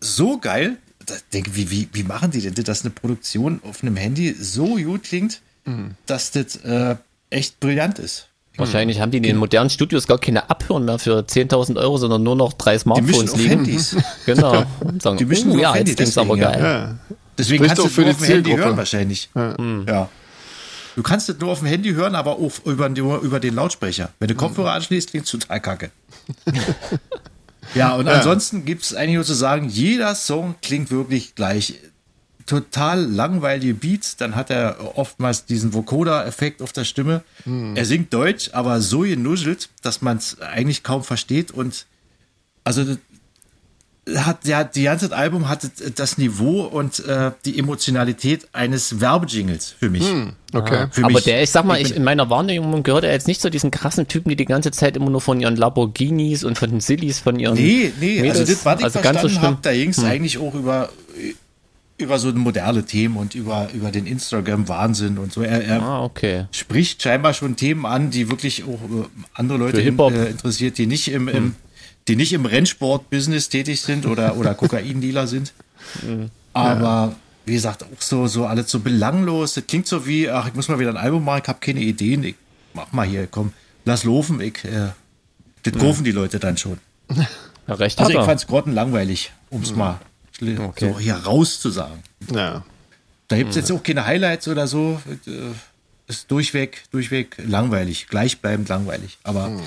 [0.00, 0.76] so geil.
[1.00, 4.76] Ich denke, wie, wie, wie machen die denn, dass eine Produktion auf einem Handy so
[4.76, 5.92] gut klingt, hm.
[6.06, 6.96] dass das äh,
[7.30, 8.28] echt brillant ist?
[8.56, 12.22] Wahrscheinlich haben die in den modernen Studios gar keine Abhören mehr für 10.000 Euro, sondern
[12.22, 13.50] nur noch drei Smartphones die liegen.
[13.50, 13.96] Handys.
[14.26, 14.64] Genau.
[14.80, 16.62] Und sagen, die mischen oh, ja, Handy, jetzt aber geil.
[16.62, 16.98] Ja.
[17.36, 19.28] Deswegen Spricht kannst du für auf dem Handy hören wahrscheinlich.
[19.34, 19.56] Ja.
[19.86, 20.08] ja.
[20.96, 24.10] Du kannst es nur auf dem Handy hören, aber auch über, über den Lautsprecher.
[24.18, 25.90] Wenn du Kopfhörer anschließt, klingt es total kacke.
[27.74, 28.12] ja, und ja.
[28.12, 31.80] ansonsten gibt es eigentlich nur zu sagen, jeder Song klingt wirklich gleich.
[32.46, 37.22] Total langweilige Beats, dann hat er oftmals diesen Vocoder-Effekt auf der Stimme.
[37.44, 37.74] Hm.
[37.74, 41.86] Er singt Deutsch, aber so genuschelt, dass man es eigentlich kaum versteht und
[42.62, 42.96] also
[44.16, 49.88] hat ja die ganze Album hatte das Niveau und äh, die Emotionalität eines Werbejingles für
[49.88, 50.06] mich.
[50.06, 50.86] Hm, okay.
[50.90, 53.40] Für Aber mich, der, ich sag mal, ich, in meiner Wahrnehmung gehört er jetzt nicht
[53.40, 56.70] zu diesen krassen Typen, die die ganze Zeit immer nur von ihren Lamborghinis und von
[56.70, 57.54] den Sillies, von ihren.
[57.54, 60.04] Nee, nee, Mädels, also das, was ich also verstanden so habe, da ging es hm.
[60.04, 60.90] eigentlich auch über
[61.96, 65.42] über so moderne Themen und über, über den Instagram-Wahnsinn und so.
[65.42, 66.46] Er, er ah, okay.
[66.50, 70.86] spricht scheinbar schon Themen an, die wirklich auch äh, andere Leute in, äh, interessiert, die
[70.86, 71.54] nicht im, im hm
[72.08, 75.52] die nicht im Rennsport-Business tätig sind oder, oder Kokaindealer sind.
[76.02, 76.30] Mhm.
[76.52, 79.54] Aber wie gesagt, auch so, so alles so belanglos.
[79.54, 81.80] Das klingt so wie, ach, ich muss mal wieder ein Album machen, ich habe keine
[81.80, 82.24] Ideen.
[82.24, 82.36] Ich
[82.72, 83.52] mach mal hier, komm,
[83.84, 84.40] lass laufen.
[84.40, 84.90] Ich, äh,
[85.62, 85.78] das mhm.
[85.78, 86.78] kaufen die Leute dann schon.
[87.66, 89.78] Ja, recht also ich fand es grottenlangweilig, um es mhm.
[89.78, 90.00] mal
[90.42, 90.92] okay.
[90.92, 92.02] so hier raus zu sagen.
[92.30, 92.62] Ja.
[93.28, 95.00] Da gibt es jetzt auch keine Highlights oder so.
[95.26, 95.30] Äh,
[96.06, 99.16] ist durchweg, durchweg langweilig, gleichbleibend langweilig.
[99.22, 99.62] Aber mhm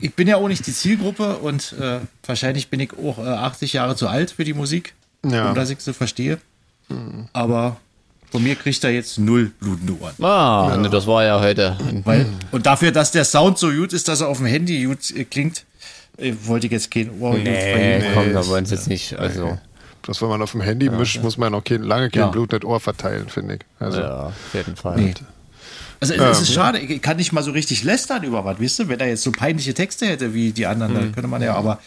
[0.00, 3.72] ich bin ja auch nicht die Zielgruppe und äh, wahrscheinlich bin ich auch äh, 80
[3.72, 5.48] Jahre zu alt für die Musik, ja.
[5.48, 6.38] um dass ich so verstehe.
[6.88, 7.28] Mhm.
[7.32, 7.76] Aber
[8.30, 10.14] von mir kriegt er jetzt null blutende Ohren.
[10.22, 10.76] Ah, ja.
[10.76, 11.76] ne, das war ja heute.
[12.04, 15.10] Weil, und dafür, dass der Sound so gut ist, dass er auf dem Handy gut
[15.12, 15.64] äh, klingt,
[16.16, 17.34] äh, wollte ich jetzt kein Ohr.
[17.34, 19.18] Nee, nee, komm, da wollen sie jetzt nicht.
[19.18, 19.58] Also.
[20.02, 22.26] Das, wenn man auf dem Handy mischt, muss man noch kein, lange kein ja.
[22.26, 23.60] Blut nicht Ohr verteilen, finde ich.
[23.78, 24.96] Also, ja, auf jeden Fall.
[24.96, 25.14] Nee.
[26.10, 28.88] Also es ist schade, ich kann nicht mal so richtig lästern über was, wisst ihr?
[28.88, 30.96] Wenn er jetzt so peinliche Texte hätte wie die anderen, mhm.
[30.96, 31.80] dann könnte man ja, aber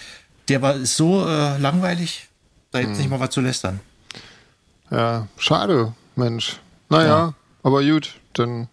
[0.49, 2.28] der war so äh, langweilig,
[2.72, 2.97] da jetzt mhm.
[2.97, 3.80] nicht mal was zu lästern.
[4.89, 5.93] Ja, schade.
[6.15, 6.59] Mensch.
[6.89, 7.34] Naja, ja.
[7.63, 8.68] aber gut, dann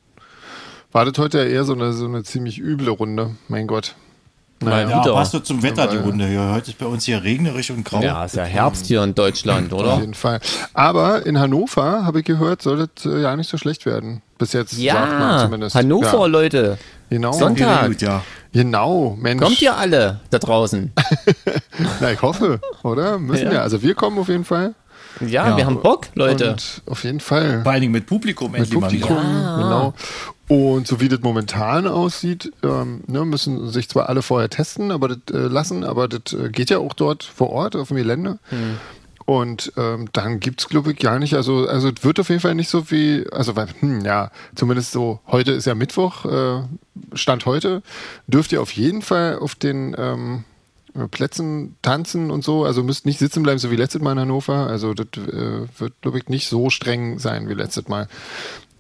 [0.93, 3.37] wartet heute ja eher so eine, so eine ziemlich üble Runde.
[3.49, 3.97] Mein Gott.
[4.65, 5.03] Naja.
[5.05, 6.51] Ja, passt doch zum Wetter die Runde hier.
[6.53, 8.01] Heute ist bei uns hier regnerisch und grau.
[8.01, 9.95] Ja, ist ja Herbst hier in Deutschland, oder?
[9.95, 10.41] Auf jeden Fall.
[10.73, 14.23] Aber in Hannover, habe ich gehört, soll das äh, ja nicht so schlecht werden.
[14.39, 15.77] Bis jetzt ja, sagt man zumindest.
[15.77, 16.27] Hannover, ja.
[16.27, 16.79] Leute.
[17.11, 17.33] Genau.
[17.33, 17.87] Sonntag.
[17.87, 18.23] Gut, ja.
[18.53, 19.43] Genau, Mensch.
[19.43, 20.93] Kommt ihr alle da draußen?
[22.01, 23.19] Na, ich hoffe, oder?
[23.19, 23.51] Müssen ja.
[23.53, 23.63] wir.
[23.63, 24.75] Also wir kommen auf jeden Fall.
[25.21, 26.51] Ja, ja, wir haben Bock, Leute.
[26.51, 27.63] Und auf jeden Fall.
[27.63, 29.57] Vor allen Dingen mit Publikum mit Publikum, ja.
[29.57, 29.95] genau.
[30.49, 35.09] Und so wie das momentan aussieht, ähm, ne, müssen sich zwar alle vorher testen, aber
[35.09, 38.39] das äh, lassen, aber das äh, geht ja auch dort vor Ort auf dem Gelände.
[38.51, 38.79] Hm.
[39.27, 42.55] Und ähm, dann gibt's glaube ich gar nicht, also also es wird auf jeden Fall
[42.55, 46.63] nicht so wie, also weil, hm, ja, zumindest so, heute ist ja Mittwoch, äh,
[47.15, 47.83] Stand heute,
[48.27, 50.45] dürft ihr auf jeden Fall auf den ähm,
[51.11, 54.69] Plätzen tanzen und so, also müsst nicht sitzen bleiben, so wie letztes Mal in Hannover,
[54.69, 58.09] also das äh, wird glaube ich nicht so streng sein wie letztes Mal.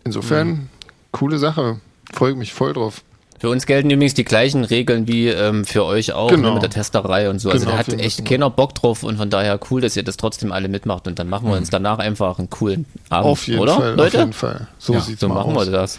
[0.05, 0.69] Insofern, mhm.
[1.11, 1.81] coole Sache,
[2.13, 3.03] freue mich voll drauf.
[3.41, 6.49] Für uns gelten übrigens die gleichen Regeln wie ähm, für euch auch ne, genau.
[6.49, 7.51] ne, mit der Testerei und so.
[7.51, 10.17] Also genau, da hat echt keiner Bock drauf und von daher cool, dass ihr das
[10.17, 11.73] trotzdem alle mitmacht und dann machen wir uns mhm.
[11.73, 13.75] danach einfach einen coolen Abend, auf jeden oder?
[13.75, 14.17] Fall, Leute?
[14.17, 14.69] Auf jeden Fall.
[14.79, 15.67] So ja, sieht's so machen aus.
[15.67, 15.99] wir das.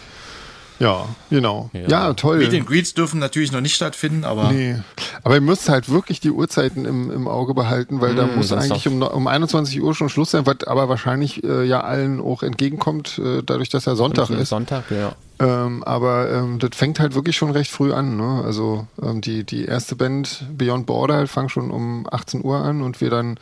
[0.78, 1.70] Ja, genau.
[1.72, 2.38] Ja, ja toll.
[2.38, 4.52] Meet and Greets dürfen natürlich noch nicht stattfinden, aber.
[4.52, 4.76] Nee.
[5.22, 8.52] Aber ihr müsst halt wirklich die Uhrzeiten im, im Auge behalten, weil mm, da muss
[8.52, 12.42] eigentlich um, um 21 Uhr schon Schluss sein, was aber wahrscheinlich äh, ja allen auch
[12.42, 14.50] entgegenkommt, äh, dadurch, dass ja Sonntag ist.
[14.50, 15.14] Sonntag, ja.
[15.38, 18.16] Ähm, aber ähm, das fängt halt wirklich schon recht früh an.
[18.16, 18.42] Ne?
[18.44, 22.82] Also ähm, die, die erste Band Beyond Border halt fängt schon um 18 Uhr an
[22.82, 23.38] und wir dann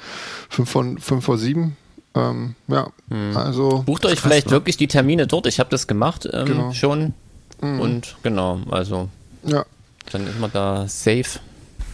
[0.50, 1.76] 5 von 5 vor 7
[2.14, 3.36] ähm, ja, hm.
[3.36, 3.82] also.
[3.84, 4.52] Bucht euch vielleicht ne?
[4.52, 5.46] wirklich die Termine dort.
[5.46, 6.72] Ich habe das gemacht ähm, genau.
[6.72, 7.14] schon.
[7.60, 7.80] Mhm.
[7.80, 9.08] Und genau, also
[9.42, 9.64] ja.
[10.12, 11.40] dann ist man da safe.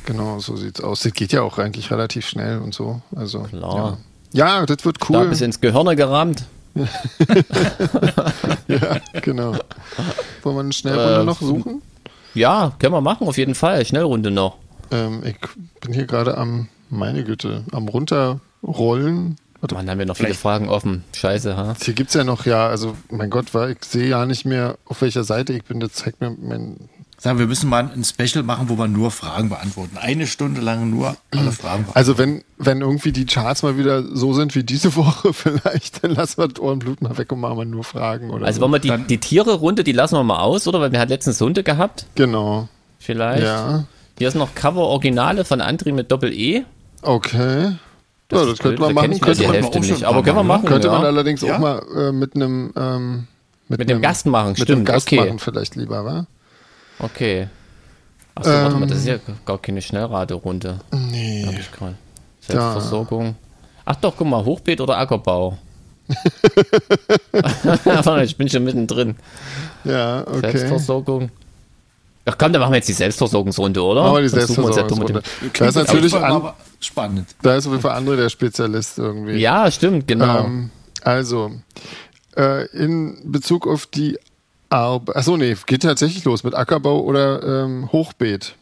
[0.06, 1.00] Genau, so sieht's aus.
[1.00, 3.00] Das geht ja auch eigentlich relativ schnell und so.
[3.14, 3.98] Also, Klar.
[4.32, 5.24] Ja, ja das wird cool.
[5.24, 6.44] Da bis ins Gehirn gerammt.
[8.68, 9.56] ja, genau.
[10.42, 11.82] Wollen wir eine Schnellrunde äh, noch suchen?
[12.34, 13.84] Ja, können wir machen, auf jeden Fall.
[13.84, 14.56] Schnellrunde noch.
[14.90, 15.36] Ähm, ich
[15.80, 19.74] bin hier gerade am, meine Güte, am runterrollen Warte.
[19.74, 21.04] Mann, haben wir noch viele Fragen offen.
[21.14, 21.74] Scheiße, ha?
[21.82, 24.78] Hier gibt es ja noch, ja, also mein Gott, weil ich sehe ja nicht mehr,
[24.86, 25.80] auf welcher Seite ich bin.
[25.80, 26.88] Das zeigt mir mein.
[27.18, 29.98] Sagen wir müssen mal ein Special machen, wo wir nur Fragen beantworten.
[29.98, 31.98] Eine Stunde lang nur alle Fragen beantworten.
[31.98, 36.12] Also wenn, wenn irgendwie die Charts mal wieder so sind wie diese Woche vielleicht, dann
[36.12, 38.30] lassen wir das Ohrenblut mal weg und machen mal nur Fragen.
[38.30, 38.62] Oder also so.
[38.62, 40.80] wollen wir die, die Tiere-Runde, die lassen wir mal aus, oder?
[40.80, 42.06] Weil wir hatten letztens Hunde gehabt.
[42.14, 42.68] Genau.
[42.98, 43.42] Vielleicht.
[43.42, 43.84] Ja.
[44.16, 46.64] Hier ist noch Cover-Originale von André mit Doppel-E.
[47.02, 47.72] Okay.
[48.30, 49.20] Das ja, das könnte man machen.
[49.20, 50.64] Könnte man auch nicht, aber können wir machen.
[50.64, 50.94] Könnte ja.
[50.94, 51.56] man allerdings ja?
[51.56, 53.26] auch mal äh, mit einem ähm,
[53.68, 54.80] mit, mit einem Gast machen, mit stimmt.
[54.80, 55.16] Mit Gast okay.
[55.16, 56.26] machen vielleicht lieber, wa?
[57.00, 57.48] Okay.
[58.36, 60.78] Achso, ähm, warte mal, das ist ja gar keine Schnellraderunde.
[60.92, 61.44] Nee.
[61.44, 61.96] Hab ich gerade.
[62.40, 63.34] Selbstversorgung.
[63.84, 65.58] Ach doch, guck mal, Hochbeet oder Ackerbau?
[68.22, 69.16] ich bin schon mittendrin.
[69.84, 70.40] Ja, okay.
[70.40, 71.30] Selbstversorgung.
[72.26, 74.02] Ach komm, dann machen wir jetzt die Selbstversorgungsrunde, oder?
[74.02, 75.22] Machen wir die Selbstversorgungsrunde.
[75.58, 76.52] Da ist natürlich an,
[76.84, 77.34] spannend.
[77.42, 79.38] Da ist auf jeden Fall André der Spezialist irgendwie.
[79.38, 80.44] Ja, stimmt, genau.
[80.44, 80.70] Ähm,
[81.02, 81.52] also,
[82.36, 84.18] äh, in Bezug auf die
[84.68, 85.16] Arbeit.
[85.16, 88.54] Achso, nee, geht tatsächlich los mit Ackerbau oder ähm, Hochbeet.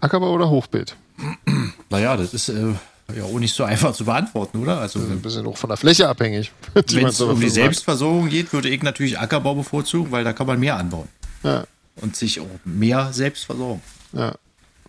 [0.00, 0.96] Ackerbau oder Hochbeet?
[1.92, 2.74] Naja, das ist äh,
[3.16, 4.78] ja auch nicht so einfach zu beantworten, oder?
[4.78, 6.52] Also, ein bisschen auch von der Fläche abhängig.
[6.74, 10.60] Wenn es um die Selbstversorgung geht, würde ich natürlich Ackerbau bevorzugen, weil da kann man
[10.60, 11.08] mehr anbauen.
[11.42, 11.64] Ja.
[11.96, 13.82] Und sich auch mehr selbst versorgen.
[14.12, 14.36] Ja.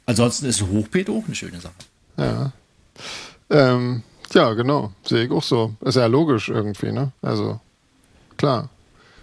[0.06, 1.74] Ansonsten ist Hochbeet auch eine schöne Sache.
[2.26, 2.52] Ja.
[3.50, 4.04] Ähm,
[4.34, 4.92] ja, genau.
[5.04, 5.74] Sehe ich auch so.
[5.82, 7.12] Ist ja logisch irgendwie, ne?
[7.22, 7.60] Also,
[8.38, 8.70] klar.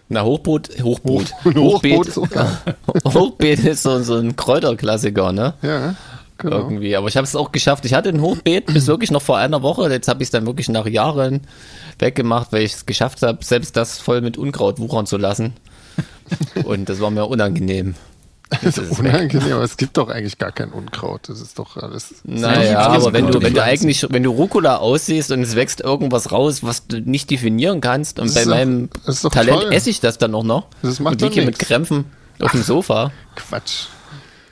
[0.08, 1.32] Na, Hochboot, Hochboot.
[1.44, 2.16] Hoch, Hochbeet,
[3.04, 5.54] Hochbeet ist so, so ein Kräuterklassiker, ne?
[5.62, 5.94] Ja,
[6.38, 6.56] genau.
[6.56, 6.96] Irgendwie.
[6.96, 7.84] Aber ich habe es auch geschafft.
[7.84, 9.90] Ich hatte ein Hochbeet bis wirklich noch vor einer Woche.
[9.90, 11.42] Jetzt habe ich es dann wirklich nach Jahren
[11.98, 15.54] weggemacht, weil ich es geschafft habe, selbst das voll mit Unkraut wuchern zu lassen.
[16.64, 17.94] Und das war mir unangenehm.
[18.62, 21.28] Das ist unangenehm, aber es gibt doch eigentlich gar kein Unkraut.
[21.28, 22.14] Das ist doch alles.
[22.24, 26.32] Naja, aber wenn du, wenn du eigentlich, wenn du Rucola aussiehst und es wächst irgendwas
[26.32, 28.88] raus, was du nicht definieren kannst, und bei doch, meinem
[29.30, 29.72] Talent toll.
[29.72, 30.66] esse ich das dann auch noch.
[30.82, 32.06] Das macht und liege hier mit Krämpfen
[32.40, 33.12] auf dem Sofa.
[33.36, 33.86] Quatsch.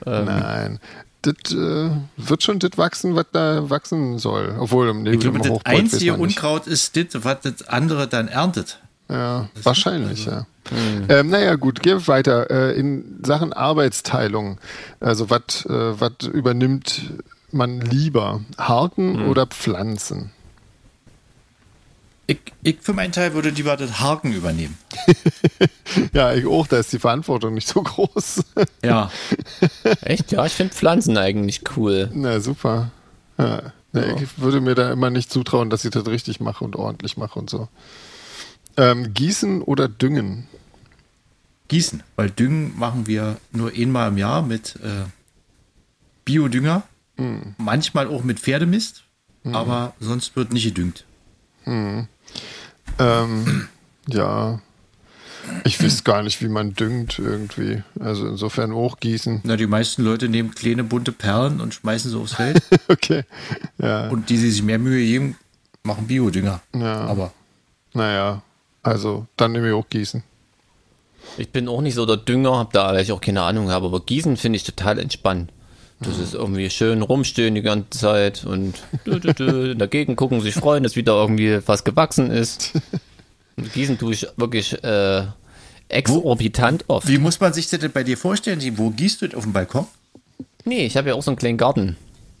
[0.05, 0.79] Ähm, Nein.
[1.23, 4.55] Das äh, wird schon das wachsen, was da wachsen soll.
[4.59, 8.79] Obwohl im Ich glaube, das einzige Unkraut ist das, was das andere dann erntet.
[9.09, 10.31] Ja, das wahrscheinlich, also.
[10.31, 10.45] ja.
[10.71, 11.05] Mhm.
[11.09, 12.49] Ähm, naja, gut, gehen wir weiter.
[12.49, 14.59] Äh, in Sachen Arbeitsteilung,
[14.99, 17.13] also was äh, übernimmt
[17.51, 18.41] man lieber?
[18.57, 19.29] Harken mhm.
[19.29, 20.31] oder Pflanzen?
[22.29, 24.77] Ich, ich für meinen Teil würde lieber das Haken übernehmen.
[26.13, 28.43] ja, ich auch, da ist die Verantwortung nicht so groß.
[28.83, 29.09] ja.
[30.01, 30.33] Echt?
[30.33, 32.09] Ja, ich finde Pflanzen eigentlich cool.
[32.13, 32.91] Na, super.
[33.37, 33.71] Ja.
[33.93, 34.17] Ja.
[34.21, 37.39] Ich würde mir da immer nicht zutrauen, dass ich das richtig mache und ordentlich mache
[37.39, 37.69] und so.
[38.77, 40.47] Ähm, gießen oder düngen?
[41.67, 45.05] Gießen, weil Düngen machen wir nur einmal im Jahr mit äh,
[46.23, 46.83] Biodünger,
[47.17, 47.55] mhm.
[47.57, 49.03] manchmal auch mit Pferdemist,
[49.43, 49.55] mhm.
[49.55, 51.05] aber sonst wird nicht gedüngt.
[51.65, 52.07] Mhm.
[52.99, 53.67] Ähm,
[54.07, 54.61] ja,
[55.63, 57.83] ich wüsste gar nicht, wie man düngt irgendwie.
[57.99, 59.41] Also insofern hochgießen.
[59.43, 62.61] Na, die meisten Leute nehmen kleine bunte Perlen und schmeißen sie aufs Feld.
[62.87, 63.23] okay.
[63.77, 64.07] Ja.
[64.09, 65.35] Und die, die sich mehr Mühe geben,
[65.83, 66.61] machen Biodünger.
[66.73, 67.01] Ja.
[67.01, 67.33] Aber.
[67.93, 68.43] Naja,
[68.87, 70.23] also dann nehme ich hochgießen.
[71.37, 73.87] Ich bin auch nicht so der Dünger, hab da, weil ich auch keine Ahnung habe,
[73.87, 75.51] aber Gießen finde ich total entspannt.
[75.99, 78.75] Das ist irgendwie schön rumstehen die ganze Zeit und
[79.05, 82.73] dü, dü, dü, dagegen gucken, sich freuen, dass wieder irgendwie was gewachsen ist.
[83.57, 85.23] Und Gießen tue ich wirklich äh,
[85.89, 87.07] exorbitant wo, oft.
[87.07, 88.61] Wie muss man sich das denn bei dir vorstellen?
[88.77, 89.87] Wo gießt du auf dem Balkon?
[90.63, 91.97] Nee, ich habe ja auch so einen kleinen Garten.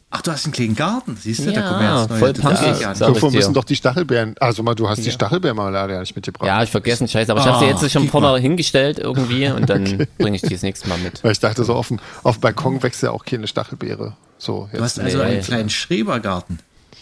[0.09, 1.51] Ach, du hast einen kleinen Garten, siehst du?
[1.51, 2.79] Ja, da kommen wir erst voll punkig.
[2.81, 4.35] Ja, Davor müssen doch die Stachelbeeren.
[4.39, 5.03] Also mal, du hast ja.
[5.05, 6.47] die Stachelbeermarmelade ja nicht mitgebracht.
[6.47, 7.29] Ja, ich vergessen, scheiße.
[7.31, 10.07] Aber ich habe sie jetzt schon vorne hingestellt irgendwie und dann okay.
[10.17, 11.23] bringe ich die das nächste Mal mit.
[11.25, 14.15] Weil ich dachte so, auf dem, auf dem Balkon wächst ja auch keine Stachelbeere.
[14.37, 14.79] So, jetzt.
[14.79, 15.23] Du hast also nee.
[15.23, 16.59] einen kleinen Schrebergarten.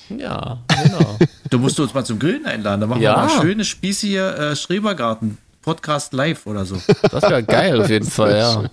[0.09, 1.17] Ja, genau.
[1.49, 2.81] du musst uns mal zum Grillen einladen.
[2.81, 3.15] Da machen ja.
[3.15, 5.37] wir mal schöne, spießige äh, Schrebergarten.
[5.65, 6.79] Podcast live oder so.
[7.01, 8.63] Das wäre geil auf jeden Fall, ja.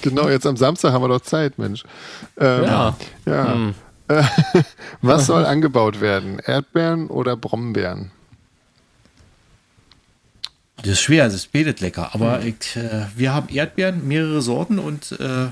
[0.00, 1.84] Genau, jetzt am Samstag haben wir doch Zeit, Mensch.
[2.40, 2.96] Ähm, ja.
[3.26, 3.52] ja.
[3.52, 3.74] Hm.
[5.02, 6.38] Was soll angebaut werden?
[6.38, 8.10] Erdbeeren oder Brombeeren?
[10.78, 12.14] Das ist schwer, es betet lecker.
[12.14, 12.46] Aber mhm.
[12.46, 15.48] ich, äh, wir haben Erdbeeren, mehrere Sorten und äh,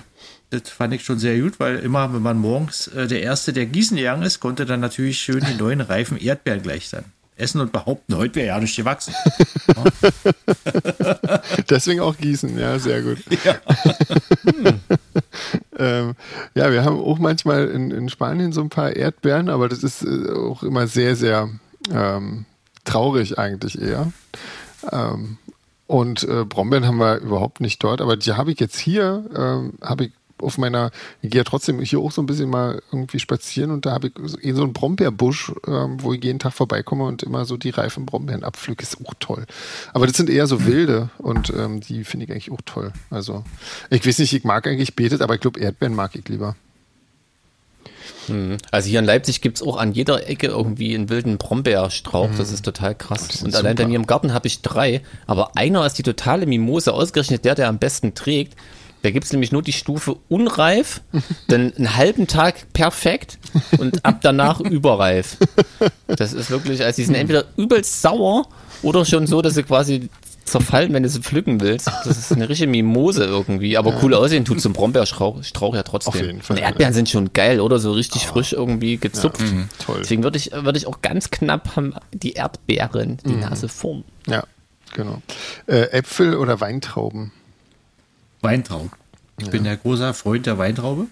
[0.48, 3.66] das fand ich schon sehr gut, weil immer, wenn man morgens äh, der Erste, der
[3.66, 7.04] gießen gegangen ist, konnte dann natürlich schön die neuen reifen Erdbeeren gleich sein.
[7.36, 9.14] Essen und behaupten, heute wäre ja nicht gewachsen.
[11.70, 13.18] Deswegen auch gießen, ja, sehr gut.
[13.44, 13.54] Ja.
[14.44, 14.80] Hm.
[15.78, 16.14] ähm,
[16.54, 20.02] ja, wir haben auch manchmal in, in, Spanien so ein paar Erdbeeren, aber das ist
[20.02, 21.48] äh, auch immer sehr, sehr
[21.90, 22.44] ähm,
[22.84, 24.12] traurig eigentlich eher.
[24.90, 25.38] Ähm,
[25.86, 29.74] und äh, Brombeeren haben wir überhaupt nicht dort, aber die habe ich jetzt hier, ähm,
[29.82, 30.12] habe ich
[30.42, 30.90] auf meiner,
[31.20, 34.08] ich gehe ja trotzdem hier auch so ein bisschen mal irgendwie spazieren und da habe
[34.08, 37.70] ich so, so einen Brombeerbusch, ähm, wo ich jeden Tag vorbeikomme und immer so die
[37.70, 38.82] reifen Brombeeren abpflücke.
[38.82, 39.46] Ist auch toll.
[39.92, 42.92] Aber das sind eher so wilde und ähm, die finde ich eigentlich auch toll.
[43.10, 43.44] Also,
[43.90, 46.56] ich weiß nicht, ich mag eigentlich betet, aber ich glaube, Erdbeeren mag ich lieber.
[48.28, 48.58] Mhm.
[48.70, 52.30] Also hier in Leipzig gibt es auch an jeder Ecke irgendwie einen wilden Brombeerstrauch.
[52.36, 52.54] Das mhm.
[52.54, 53.42] ist total krass.
[53.42, 55.02] Und allein bei mir im Garten habe ich drei.
[55.26, 58.56] Aber einer ist die totale Mimose, ausgerechnet der, der am besten trägt.
[59.02, 61.02] Da gibt es nämlich nur die Stufe unreif,
[61.48, 63.38] dann einen halben Tag perfekt
[63.78, 65.36] und ab danach überreif.
[66.06, 68.46] Das ist wirklich, also die sind entweder übelst sauer
[68.82, 70.08] oder schon so, dass sie quasi
[70.44, 71.86] zerfallen, wenn du sie pflücken willst.
[71.86, 73.98] Das ist eine richtige Mimose irgendwie, aber ja.
[74.02, 76.12] cool aussehen tut zum Brombeerstrauch Strauch ja trotzdem.
[76.12, 76.56] Auf jeden Fall.
[76.56, 76.94] Und Erdbeeren ja.
[76.94, 77.78] sind schon geil, oder?
[77.78, 78.32] So richtig oh.
[78.32, 79.40] frisch irgendwie gezupft.
[79.40, 79.68] Ja, mhm.
[79.78, 79.98] toll.
[80.00, 83.40] Deswegen würde ich, würde ich auch ganz knapp haben die Erdbeeren die mhm.
[83.40, 84.04] Nase vorn.
[84.26, 84.44] Ja,
[84.94, 85.22] genau.
[85.66, 87.32] Äh, Äpfel oder Weintrauben?
[88.42, 88.90] Weintrauben.
[89.38, 89.50] Ich ja.
[89.50, 91.06] bin ja großer Freund der Weintraube.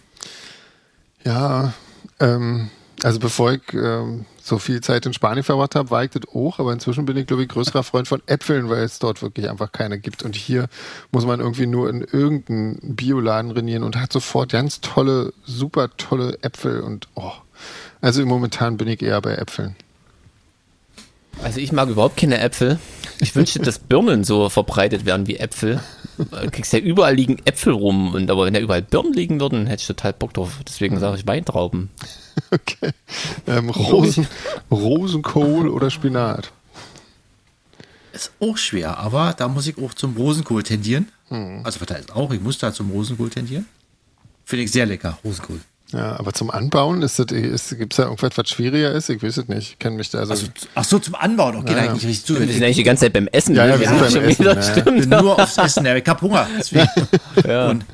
[1.24, 1.72] Ja,
[2.18, 2.70] ähm,
[3.02, 6.58] also bevor ich ähm, so viel Zeit in Spanien verbracht habe, war ich das auch,
[6.58, 9.72] aber inzwischen bin ich, glaube ich, größerer Freund von Äpfeln, weil es dort wirklich einfach
[9.72, 10.22] keine gibt.
[10.22, 10.68] Und hier
[11.12, 16.38] muss man irgendwie nur in irgendeinen Bioladen renieren und hat sofort ganz tolle, super tolle
[16.42, 17.32] Äpfel und oh.
[18.00, 19.76] Also momentan bin ich eher bei Äpfeln.
[21.42, 22.78] Also ich mag überhaupt keine Äpfel.
[23.20, 25.80] Ich wünschte, dass Birnen so verbreitet werden wie Äpfel.
[26.16, 29.66] Du kriegst ja überall liegen Äpfel rum, und aber wenn da überall Birnen liegen würden,
[29.66, 30.60] hätte ich total Bock drauf.
[30.66, 31.90] Deswegen sage ich Weintrauben.
[32.50, 32.92] Okay.
[33.46, 34.26] Ähm, Rosen,
[34.70, 36.52] Rosenkohl oder Spinat?
[38.12, 41.08] Ist auch schwer, aber da muss ich auch zum Rosenkohl tendieren.
[41.28, 41.60] Hm.
[41.64, 43.66] Also heißt auch, ich muss da zum Rosenkohl tendieren.
[44.44, 45.60] Finde ich sehr lecker, Rosenkohl.
[45.92, 49.08] Ja, aber zum Anbauen ist das, ist, gibt es da irgendwas, was schwieriger ist?
[49.10, 49.72] Ich weiß es nicht.
[49.72, 50.46] Ich kenne mich da also, also.
[50.74, 52.38] Ach so, zum Anbauen, okay, ja, eigentlich richtig zu.
[52.38, 53.56] Wir sind eigentlich die ganze Zeit beim Essen.
[53.56, 54.44] Ja, ja, wir sind beim Essen.
[54.44, 54.76] Ja.
[54.76, 56.46] Ich bin nur aufs Essen, ja, ich hab Hunger.
[57.46, 57.70] Ja.
[57.70, 57.84] Und,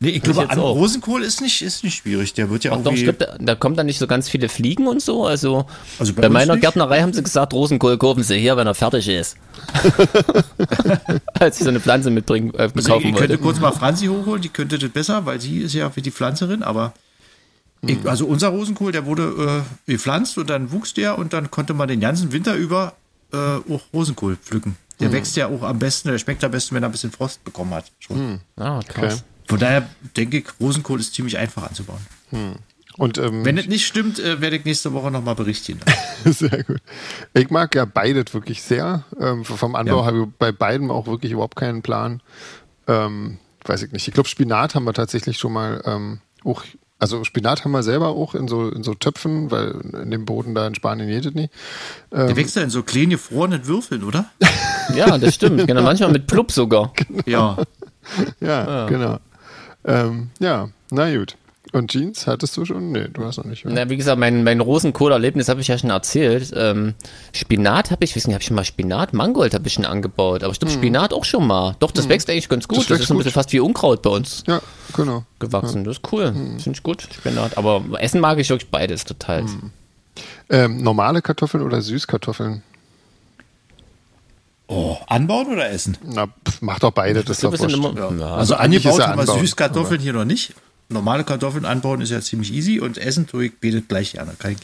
[0.00, 2.34] nee, ich glaube, an Rosenkohl ist nicht, ist nicht schwierig.
[2.34, 2.82] Der wird ja auch.
[2.82, 5.26] Doch, glaub, da, da kommen dann nicht so ganz viele Fliegen und so.
[5.26, 5.66] Also,
[5.98, 6.62] also bei, bei meiner nicht?
[6.62, 9.36] Gärtnerei haben sie gesagt, Rosenkohl kaufen sie hier, wenn er fertig ist.
[11.38, 14.06] Als ich so eine Pflanze mitbringen, äh, also kaufen ich, ich könnte kurz mal Franzi
[14.06, 16.94] hochholen, die könnte das besser, weil sie ist ja für die Pflanzerin, aber
[17.86, 18.08] ich, mhm.
[18.08, 21.88] also unser Rosenkohl, der wurde äh, gepflanzt und dann wuchs der und dann konnte man
[21.88, 22.94] den ganzen Winter über
[23.32, 24.76] äh, auch Rosenkohl pflücken.
[25.00, 25.12] Der mhm.
[25.12, 27.74] wächst ja auch am besten, der schmeckt am besten, wenn er ein bisschen Frost bekommen
[27.74, 27.90] hat.
[27.98, 28.32] Schon.
[28.32, 28.40] Mhm.
[28.56, 28.78] Ah.
[28.78, 29.16] Okay.
[29.46, 32.00] Von daher denke ich, Rosenkohl ist ziemlich einfach anzubauen.
[32.30, 32.56] Mhm.
[32.96, 35.80] Und, ähm, Wenn es nicht stimmt, äh, werde ich nächste Woche nochmal berichten.
[36.24, 36.80] sehr gut.
[37.34, 39.04] Ich mag ja beides wirklich sehr.
[39.20, 40.06] Ähm, vom Anbau ja.
[40.06, 42.22] habe ich bei beiden auch wirklich überhaupt keinen Plan.
[42.86, 44.06] Ähm, weiß ich nicht.
[44.06, 46.62] Ich glaube, Spinat haben wir tatsächlich schon mal ähm, auch
[47.04, 49.74] Also Spinat haben wir selber auch in so, in so Töpfen, weil
[50.04, 51.50] in dem Boden da in Spanien jedet nie.
[52.10, 54.30] Ähm, Der wächst ja in so kleine gefrorenen Würfeln, oder?
[54.94, 55.66] ja, das stimmt.
[55.66, 56.94] Genau, manchmal mit Plupp sogar.
[56.94, 57.22] Genau.
[57.26, 57.56] Ja.
[58.40, 58.64] ja.
[58.66, 59.18] ja, genau.
[59.84, 61.36] Ähm, ja, na gut.
[61.74, 62.92] Und Jeans hattest du schon?
[62.92, 63.66] Nee, du hast noch nicht.
[63.66, 63.74] Oder?
[63.74, 66.52] Na, wie gesagt, mein, mein Rosenkohl-Erlebnis habe ich ja schon erzählt.
[66.54, 66.94] Ähm,
[67.32, 69.12] Spinat habe ich, ich weiß nicht, habe ich schon mal Spinat?
[69.12, 70.80] Mangold habe ich schon angebaut, aber ich glaube hm.
[70.80, 71.74] Spinat auch schon mal.
[71.80, 72.10] Doch, das hm.
[72.10, 72.78] wächst eigentlich ganz gut.
[72.78, 74.44] Das, das ist ein bisschen fast wie Unkraut bei uns.
[74.46, 74.62] Ja,
[74.94, 75.24] genau.
[75.40, 75.78] Gewachsen.
[75.78, 75.84] Ja.
[75.86, 76.28] Das ist cool.
[76.28, 76.60] Hm.
[76.60, 77.58] Finde ich gut, Spinat.
[77.58, 79.42] Aber essen mag ich wirklich beides total.
[79.42, 79.70] Hm.
[80.50, 82.62] Ähm, normale Kartoffeln oder Süßkartoffeln?
[84.68, 85.98] Oh, anbauen oder essen?
[86.04, 88.36] Na, pff, mach doch beide, das, das ist doch immer, ja.
[88.36, 90.54] Also angebaut haben wir Süßkartoffeln hier noch nicht
[90.94, 94.32] normale Kartoffeln anbauen ist ja ziemlich easy und essen tue ich betet gleich gerne.
[94.38, 94.58] Kann ich,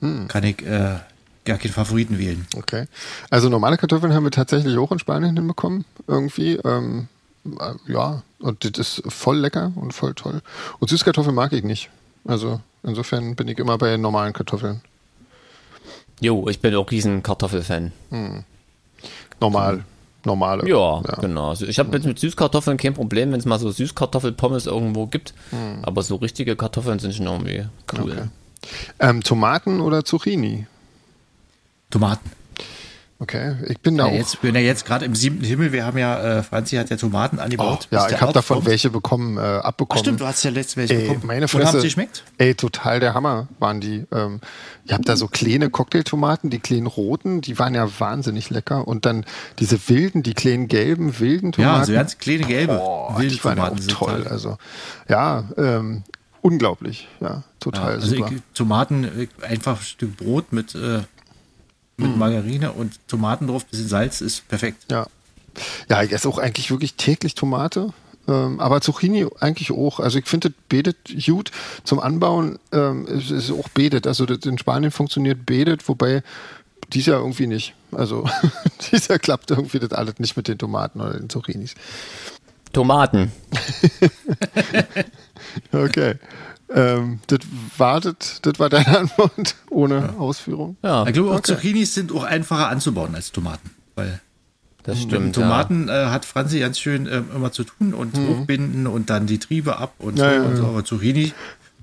[0.00, 0.28] hm.
[0.28, 0.96] kann ich äh,
[1.44, 2.46] gar keinen Favoriten wählen.
[2.56, 2.86] Okay.
[3.28, 6.54] Also normale Kartoffeln haben wir tatsächlich auch in Spanien hinbekommen, irgendwie.
[6.64, 7.08] Ähm,
[7.44, 10.40] äh, ja, und das ist voll lecker und voll toll.
[10.78, 11.90] Und Süßkartoffeln mag ich nicht.
[12.24, 14.80] Also insofern bin ich immer bei normalen Kartoffeln.
[16.20, 17.92] Jo, ich bin auch riesen Kartoffelfan.
[18.10, 18.44] Hm.
[19.38, 19.84] Normal
[20.26, 20.68] normale.
[20.68, 21.14] Ja, ja.
[21.20, 21.50] genau.
[21.50, 25.34] Also ich habe jetzt mit Süßkartoffeln kein Problem, wenn es mal so Süßkartoffelpommes irgendwo gibt.
[25.52, 25.82] Mhm.
[25.82, 27.64] Aber so richtige Kartoffeln sind schon irgendwie
[27.98, 28.12] cool.
[28.12, 28.28] Okay.
[28.98, 30.66] Ähm, Tomaten oder Zucchini?
[31.90, 32.30] Tomaten.
[33.18, 34.16] Okay, ich bin da ja, auch.
[34.16, 35.72] Jetzt, bin ja jetzt gerade im siebten Himmel.
[35.72, 37.88] Wir haben ja, äh, Franzi hat ja Tomaten angebaut.
[37.90, 38.66] Oh, ja, ich habe davon kommt.
[38.68, 39.98] welche bekommen, äh, abbekommen.
[39.98, 41.22] Ach stimmt, du hast ja letzte welche ey, bekommen.
[41.24, 42.24] Meine Fresse, Und haben sie geschmeckt?
[42.36, 44.04] Ey, total der Hammer waren die.
[44.12, 44.40] Ähm,
[44.84, 48.86] ich habe da so kleine Cocktailtomaten, die kleinen roten, die waren ja wahnsinnig lecker.
[48.86, 49.24] Und dann
[49.60, 51.80] diese wilden, die kleinen gelben, wilden Tomaten.
[51.80, 52.78] Ja, so ganz kleine gelbe.
[52.82, 54.26] Oh, wilde die waren Tomaten ja auch toll.
[54.28, 54.58] Also,
[55.08, 56.02] ja, ähm,
[56.42, 57.08] unglaublich.
[57.20, 58.30] Ja, total ja, also super.
[58.30, 61.00] Ich, Tomaten, äh, einfach ein Stück Brot mit äh,
[61.96, 62.18] mit mm.
[62.18, 64.84] Margarine und Tomaten drauf, bisschen Salz ist perfekt.
[64.90, 65.06] Ja.
[65.88, 67.92] Ja, ich esse auch eigentlich wirklich täglich Tomate.
[68.28, 70.00] Ähm, aber Zucchini eigentlich auch.
[70.00, 71.50] Also ich finde, das betet gut
[71.84, 72.58] zum Anbauen.
[72.72, 74.06] Ähm, ist, ist auch betet.
[74.06, 76.22] Also das in Spanien funktioniert betet, wobei
[76.92, 77.74] dies Jahr irgendwie nicht.
[77.92, 78.28] Also
[78.92, 81.74] dies Jahr klappt irgendwie das alles nicht mit den Tomaten oder den Zucchinis.
[82.72, 83.32] Tomaten.
[85.72, 86.16] okay.
[86.68, 87.40] Ähm, das
[87.76, 90.14] war das, das war deine Antwort ohne ja.
[90.18, 90.76] Ausführung.
[90.82, 91.06] Ja.
[91.06, 91.54] Ich glaube, auch okay.
[91.54, 94.20] Zucchinis sind auch einfacher anzubauen als Tomaten, weil
[94.82, 95.34] das stimmt.
[95.34, 96.08] Tomaten ja.
[96.08, 98.28] äh, hat Franzi ganz schön äh, immer zu tun und mhm.
[98.28, 100.66] hochbinden und dann die Triebe ab und, ja, so, und so.
[100.66, 101.32] Aber Zucchini,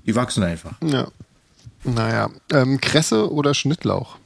[0.06, 0.72] die wachsen einfach.
[0.82, 1.08] Ja.
[1.84, 2.30] Naja.
[2.50, 4.16] Ähm, Kresse oder Schnittlauch?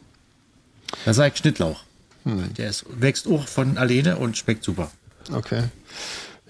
[1.04, 1.82] Da sage ich Schnittlauch.
[2.24, 2.54] Hm.
[2.54, 4.90] Der ist, wächst auch von alleine und schmeckt super.
[5.32, 5.64] Okay.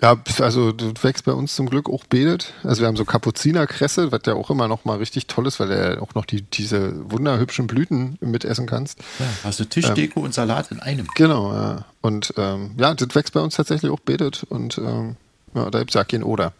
[0.00, 2.52] Ja, also du wächst bei uns zum Glück auch betet.
[2.62, 5.68] Also wir haben so Kapuzinerkresse, was ja auch immer noch mal richtig toll ist, weil
[5.68, 9.00] du auch noch die, diese wunderhübschen Blüten mitessen kannst.
[9.18, 11.08] Ja, hast du Tischdeko ähm, und Salat in einem.
[11.16, 11.84] Genau, ja.
[12.00, 15.16] Und ähm, ja, das wächst bei uns tatsächlich auch betet und ähm,
[15.54, 16.52] ja, da gibt es ja kein Oder.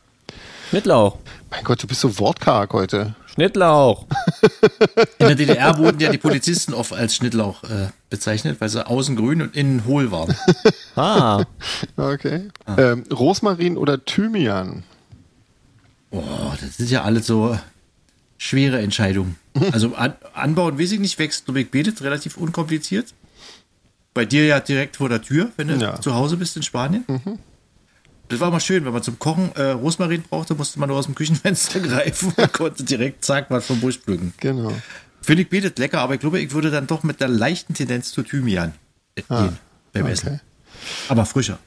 [0.71, 1.19] Schnittlauch.
[1.51, 3.15] Mein Gott, du bist so wortkarg heute.
[3.27, 4.05] Schnittlauch.
[5.19, 9.17] In der DDR wurden ja die Polizisten oft als Schnittlauch äh, bezeichnet, weil sie außen
[9.17, 10.35] grün und innen hohl waren.
[10.97, 11.45] Ah.
[11.97, 12.49] Okay.
[12.65, 12.77] Ah.
[12.77, 14.83] Ähm, Rosmarin oder Thymian?
[16.11, 17.57] Oh, das sind ja alle so
[18.37, 19.37] schwere Entscheidungen.
[19.73, 23.15] Also an, anbauen, weiß ich nicht, wächst Lubek betet relativ unkompliziert.
[24.15, 26.01] Bei dir ja direkt vor der Tür, wenn du ja.
[26.01, 27.05] zu Hause bist in Spanien.
[27.07, 27.39] Mhm.
[28.29, 31.07] Das war mal schön, wenn man zum Kochen äh, Rosmarin brauchte, musste man nur aus
[31.07, 34.35] dem Küchenfenster greifen und konnte direkt zack was vom Busch pflücken.
[34.39, 34.73] Genau.
[35.21, 38.13] Finde ich bietet lecker, aber ich glaube, ich würde dann doch mit der leichten Tendenz
[38.13, 38.75] zu Thymian
[39.29, 39.59] ah, gehen
[39.93, 40.13] beim okay.
[40.13, 40.41] Essen.
[41.09, 41.59] Aber frischer.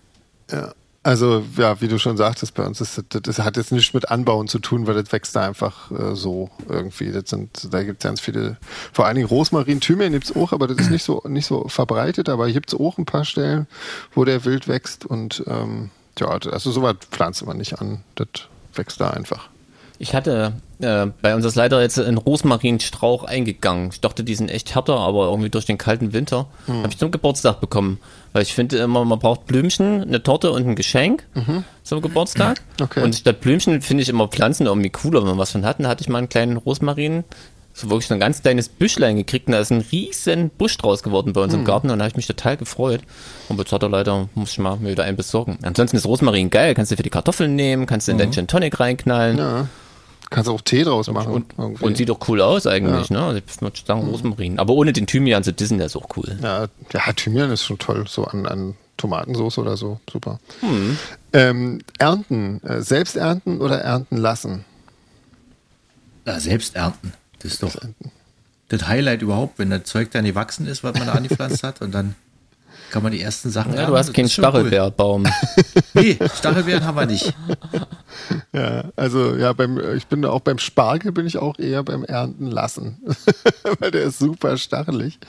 [0.50, 0.74] Ja.
[1.04, 4.12] Also, ja, wie du schon sagtest, bei uns ist das, das hat jetzt nichts mit
[4.12, 7.12] Anbauen zu tun, weil das wächst da einfach äh, so irgendwie.
[7.12, 8.58] Das sind, da gibt es ganz viele,
[8.94, 11.68] vor allen Dingen Rosmarin, Thymian gibt es auch, aber das ist nicht so, nicht so
[11.68, 13.66] verbreitet, aber hier gibt es auch ein paar Stellen,
[14.14, 15.90] wo der wild wächst und ähm,
[16.20, 18.04] ja, also sowas pflanzt man nicht an.
[18.14, 18.28] Das
[18.76, 19.50] wächst da einfach.
[20.02, 23.90] Ich hatte, äh, bei uns ist leider jetzt ein Rosmarinstrauch eingegangen.
[23.92, 26.78] Ich dachte, die sind echt härter, aber irgendwie durch den kalten Winter hm.
[26.78, 28.00] habe ich zum Geburtstag bekommen.
[28.34, 31.66] Weil ich finde immer, man braucht Blümchen, eine Torte und ein Geschenk mhm.
[31.84, 32.62] zum Geburtstag.
[32.82, 33.04] Okay.
[33.04, 35.80] Und statt Blümchen finde ich immer Pflanzen irgendwie cooler, wenn man was von hat.
[35.80, 37.26] Dann hatte ich mal einen kleinen Rosmarin
[37.74, 41.04] so wirklich so ein ganz kleines Büschlein gekriegt und da ist ein riesen Busch draus
[41.04, 41.60] geworden bei uns mhm.
[41.60, 43.02] im Garten und da habe ich mich total gefreut.
[43.50, 45.58] Und jetzt hat er leider, muss ich mal mir wieder einen besorgen.
[45.62, 48.20] Ansonsten ist Rosmarin geil, kannst du für die Kartoffeln nehmen, kannst du in mhm.
[48.20, 49.38] deinen Gin Tonic reinknallen.
[49.38, 49.68] Ja.
[50.32, 51.46] Kannst auch Tee draus machen.
[51.58, 53.20] Und, und, sieht doch cool aus eigentlich, ja.
[53.20, 53.26] ne?
[53.26, 54.08] Also ich würde sagen.
[54.08, 54.60] Rosmarin.
[54.60, 56.38] Aber ohne den Thymian zu dissen, der ist auch cool.
[56.42, 60.00] Ja, ja Thymian ist schon toll, so an, an Tomatensauce oder so.
[60.10, 60.40] Super.
[60.62, 60.98] Mhm.
[61.34, 64.64] Ähm, ernten, äh, selbst ernten oder ernten lassen?
[66.26, 67.14] Ja, selbst ernten.
[67.40, 67.76] Das ist doch
[68.70, 71.92] das Highlight überhaupt, wenn das Zeug dann gewachsen ist, was man da angepflanzt hat und
[71.92, 72.16] dann
[72.92, 75.24] kann man die ersten Sachen Ja, du hast keinen Stachelbeerbaum.
[75.24, 75.84] Cool.
[75.94, 77.34] nee, Stachelbeeren haben wir nicht.
[78.54, 82.48] Ja, also ja, beim, ich bin auch beim Spargel bin ich auch eher beim Ernten
[82.48, 82.98] lassen,
[83.80, 85.20] weil der ist super stachelig.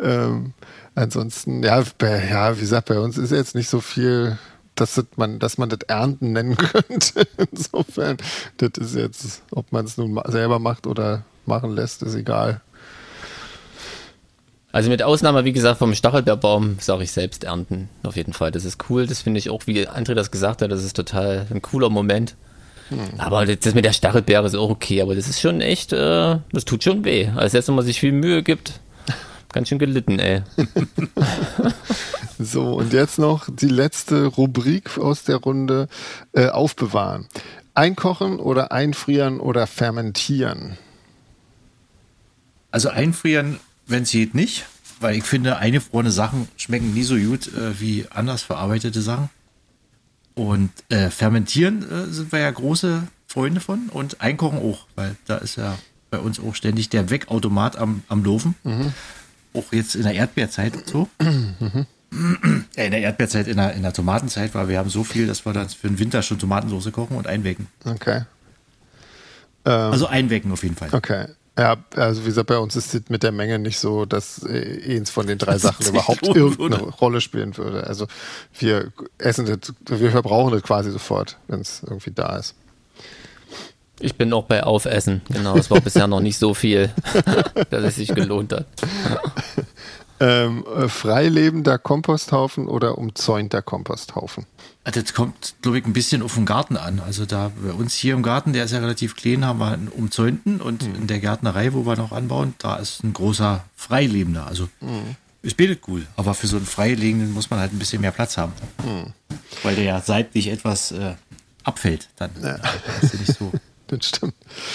[0.00, 0.52] Ähm,
[0.94, 4.38] ansonsten, ja, bei, ja, wie gesagt, bei uns ist jetzt nicht so viel,
[4.74, 7.26] dass man, dass man das Ernten nennen könnte.
[7.50, 8.16] Insofern,
[8.58, 12.60] das ist jetzt, ob man es nun selber macht oder machen lässt, ist egal.
[14.76, 17.88] Also mit Ausnahme, wie gesagt, vom Stachelbeerbaum sage ich selbst ernten.
[18.02, 18.50] Auf jeden Fall.
[18.50, 19.06] Das ist cool.
[19.06, 22.34] Das finde ich auch, wie André das gesagt hat, das ist total ein cooler Moment.
[22.90, 22.98] Hm.
[23.16, 26.66] Aber das mit der Stachelbeere ist auch okay, aber das ist schon echt, äh, das
[26.66, 27.30] tut schon weh.
[27.34, 28.80] Als jetzt, wenn man sich viel Mühe gibt,
[29.50, 30.42] ganz schön gelitten, ey.
[32.38, 35.88] so, und jetzt noch die letzte Rubrik aus der Runde:
[36.34, 37.28] äh, Aufbewahren.
[37.72, 40.76] Einkochen oder einfrieren oder fermentieren?
[42.70, 44.66] Also einfrieren wenn es geht, nicht.
[45.00, 49.28] Weil ich finde, eingefrorene Sachen schmecken nie so gut äh, wie anders verarbeitete Sachen.
[50.34, 55.36] Und äh, fermentieren äh, sind wir ja große Freunde von und einkochen auch, weil da
[55.36, 55.78] ist ja
[56.10, 58.54] bei uns auch ständig der Wegautomat am, am Laufen.
[58.62, 58.92] Mhm.
[59.54, 61.08] Auch jetzt in der Erdbeerzeit und so.
[62.08, 62.64] Mhm.
[62.76, 65.52] In der Erdbeerzeit, in der, in der Tomatenzeit, weil wir haben so viel, dass wir
[65.52, 67.66] dann für den Winter schon Tomatensauce kochen und einwecken.
[67.84, 68.22] Okay.
[69.64, 70.90] Ähm, also einwecken auf jeden Fall.
[70.92, 71.26] Okay.
[71.58, 74.96] Ja, also wie gesagt, bei uns ist es mit der Menge nicht so, dass äh,
[74.96, 77.86] eins von den drei Sachen überhaupt irgendeine Rolle spielen würde.
[77.86, 78.06] Also
[78.58, 82.54] wir essen das, wir verbrauchen das quasi sofort, wenn es irgendwie da ist.
[83.98, 85.56] Ich bin auch bei Aufessen, genau.
[85.56, 86.90] Es war bisher noch nicht so viel,
[87.70, 88.66] dass es sich gelohnt hat.
[90.18, 94.46] Ähm, äh, freilebender Komposthaufen oder umzäunter Komposthaufen?
[94.84, 97.00] Also das kommt, glaube ich, ein bisschen auf den Garten an.
[97.00, 99.88] Also da bei uns hier im Garten, der ist ja relativ klein, haben wir einen
[99.88, 100.94] umzäunten und mhm.
[100.94, 104.46] in der Gärtnerei, wo wir noch anbauen, da ist ein großer freilebender.
[104.46, 105.16] Also mhm.
[105.42, 108.36] ist bietet cool, aber für so einen freilegenden muss man halt ein bisschen mehr Platz
[108.36, 108.52] haben.
[108.84, 109.12] Mhm.
[109.64, 111.14] Weil der ja seitlich etwas äh,
[111.64, 112.30] abfällt dann.
[112.42, 112.54] Ja.
[113.02, 113.52] Ist ja nicht so
[113.98, 114.34] das stimmt.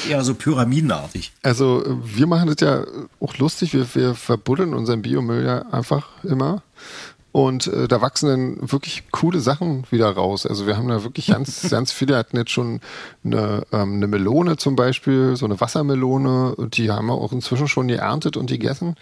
[0.09, 1.32] Ja, so pyramidenartig.
[1.43, 2.86] Also wir machen das ja
[3.20, 6.64] auch lustig, wir, wir verbuddeln unseren Biomüll ja einfach immer.
[7.34, 10.45] Und äh, da wachsen dann wirklich coole Sachen wieder raus.
[10.45, 12.82] Also wir haben da wirklich ganz, ganz viele hatten jetzt schon
[13.24, 16.55] eine, ähm, eine Melone zum Beispiel, so eine Wassermelone.
[16.74, 18.95] Die haben wir auch inzwischen schon geerntet und gegessen.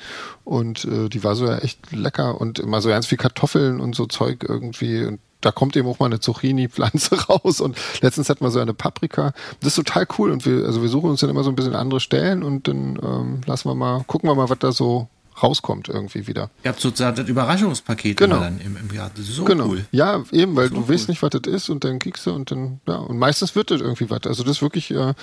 [0.43, 2.39] Und äh, die war so ja echt lecker.
[2.39, 5.05] Und immer so ganz viel Kartoffeln und so Zeug irgendwie.
[5.05, 8.74] Und da kommt eben auch mal eine Zucchini-Pflanze raus und letztens hatten wir so eine
[8.74, 9.34] Paprika.
[9.60, 11.76] Das ist total cool und wir, also wir suchen uns dann immer so ein bisschen
[11.76, 15.08] andere Stellen und dann ähm, lassen wir mal, gucken wir mal, was da so
[15.42, 16.50] rauskommt irgendwie wieder.
[16.64, 18.40] Ihr habt sozusagen das Überraschungspaket genau.
[18.40, 19.10] dann im, im Jahr.
[19.16, 19.68] Das ist so genau.
[19.68, 19.86] cool.
[19.92, 20.90] Ja, eben, weil du cool.
[20.90, 23.72] weißt nicht, was das ist und dann kriegst du und dann, ja, und meistens wird
[23.72, 24.22] das irgendwie was.
[24.26, 25.14] Also das ist wirklich äh,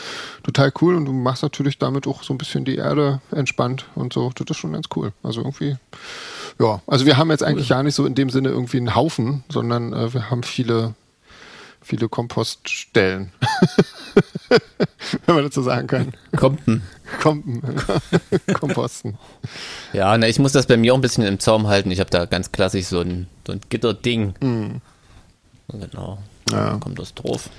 [0.43, 4.13] total cool und du machst natürlich damit auch so ein bisschen die Erde entspannt und
[4.13, 4.31] so.
[4.35, 5.13] Das ist schon ganz cool.
[5.23, 5.77] Also irgendwie
[6.59, 9.45] ja, also wir haben jetzt eigentlich gar nicht so in dem Sinne irgendwie einen Haufen,
[9.51, 10.95] sondern äh, wir haben viele,
[11.83, 13.33] viele Kompoststellen.
[15.27, 16.13] Wenn man dazu sagen kann.
[16.37, 16.83] Kompen.
[17.21, 17.63] Kompen.
[18.59, 19.19] Komposten.
[19.93, 21.91] Ja, na, ich muss das bei mir auch ein bisschen im Zaum halten.
[21.91, 24.35] Ich habe da ganz klassisch so ein, so ein Gitterding.
[24.41, 24.81] Mhm.
[25.69, 26.19] Genau.
[26.51, 26.71] Ja.
[26.71, 27.51] Dann kommt das drauf.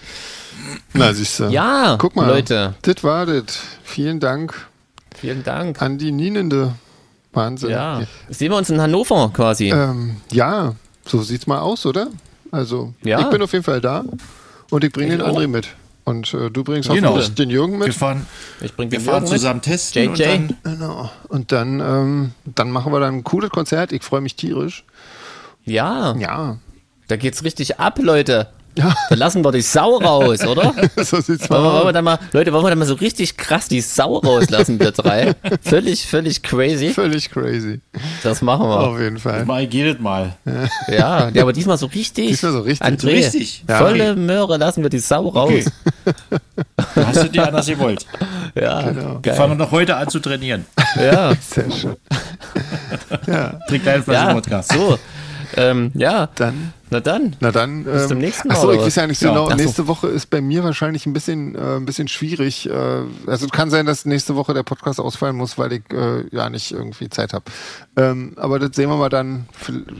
[0.93, 1.45] Na, siehst du.
[1.45, 2.27] Ja, guck mal.
[2.27, 2.75] Leute.
[2.81, 3.61] Das war das.
[3.83, 4.67] Vielen Dank.
[5.15, 5.81] Vielen Dank.
[5.81, 6.75] An die Nienende.
[7.37, 7.69] Wahnsinn.
[7.69, 8.01] Ja.
[8.29, 9.71] Sehen wir uns in Hannover quasi.
[9.71, 10.75] Ähm, ja,
[11.05, 12.07] so sieht's mal aus, oder?
[12.51, 13.19] Also, ja.
[13.21, 14.03] ich bin auf jeden Fall da
[14.69, 15.69] und ich bringe den André mit.
[16.03, 17.09] Und äh, du bringst genau.
[17.09, 17.87] hoffentlich den Jürgen mit.
[17.87, 18.25] Wir fahren,
[18.61, 19.65] ich bring wir fahren zusammen mit.
[19.65, 20.03] testen.
[20.03, 20.09] JJ.
[20.09, 21.11] Und dann, genau.
[21.27, 23.91] Und dann, ähm, dann machen wir dann ein cooles Konzert.
[23.91, 24.85] Ich freue mich tierisch.
[25.65, 26.15] Ja.
[26.15, 26.59] Ja.
[27.09, 28.47] Da geht's richtig ab, Leute.
[28.77, 28.95] Ja.
[29.09, 30.73] Dann lassen wir die Sau raus, oder?
[30.97, 33.35] so sieht's wollen, wir, wollen wir dann mal, Leute, wollen wir dann mal so richtig
[33.35, 35.33] krass die Sau rauslassen, wir drei?
[35.61, 36.89] Völlig, völlig crazy.
[36.89, 37.81] Völlig crazy.
[38.23, 38.79] Das machen wir.
[38.79, 39.45] Auf jeden Fall.
[39.45, 40.35] Mal geht mal.
[40.87, 42.27] Ja, ja, aber diesmal so richtig.
[42.27, 42.87] Diesmal so richtig.
[42.87, 43.63] André, richtig.
[43.67, 43.79] Ja.
[43.79, 45.51] Volle Möhre lassen wir die Sau raus.
[45.51, 45.65] Okay.
[46.95, 48.05] Hast du dir anders gewollt.
[48.55, 49.19] Ja, genau.
[49.21, 50.65] Wir fangen noch heute an zu trainieren.
[50.95, 51.31] Ja.
[51.39, 51.95] Sehr schön.
[53.27, 53.59] ja.
[53.67, 54.73] Trink deinen Flasche ja, Podcast.
[54.73, 54.97] So.
[55.55, 56.27] Ähm, ja.
[56.33, 56.73] Dann.
[56.89, 57.35] Na dann.
[57.39, 57.83] Na dann.
[57.83, 58.53] Bis ähm, zum nächsten Mal.
[58.55, 59.49] Achso, ich weiß ja nicht so genau.
[59.49, 59.55] Ja.
[59.55, 62.69] Nächste Woche ist bei mir wahrscheinlich ein bisschen, äh, ein bisschen schwierig.
[62.69, 66.49] Äh, also kann sein, dass nächste Woche der Podcast ausfallen muss, weil ich äh, ja
[66.49, 67.45] nicht irgendwie Zeit habe.
[67.97, 69.47] Ähm, aber das sehen wir mal dann.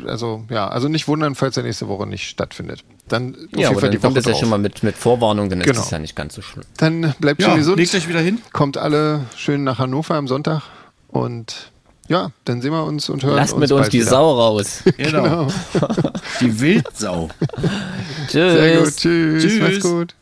[0.08, 2.84] Also ja, also nicht wundern, falls er nächste Woche nicht stattfindet.
[3.08, 5.50] Dann auf ja, jeden Fall die Woche kommt das ja schon mal mit, mit Vorwarnung,
[5.50, 5.80] dann genau.
[5.80, 6.64] ist es ja nicht ganz so schlimm.
[6.78, 7.78] Dann bleibt ja, schon gesund.
[7.78, 8.40] Legt euch wieder hin.
[8.54, 10.64] Kommt alle schön nach Hannover am Sonntag
[11.08, 11.72] und
[12.08, 14.10] ja, dann sehen wir uns und hören Lasst uns mit uns die wieder.
[14.10, 14.84] Sau raus.
[14.98, 15.48] Genau.
[16.40, 17.30] die Wildsau.
[18.28, 18.32] Tschüss.
[18.32, 18.96] Sehr gut.
[18.96, 19.44] Tschüss.
[19.44, 19.60] Tschüss.
[19.62, 20.16] Mach's gut.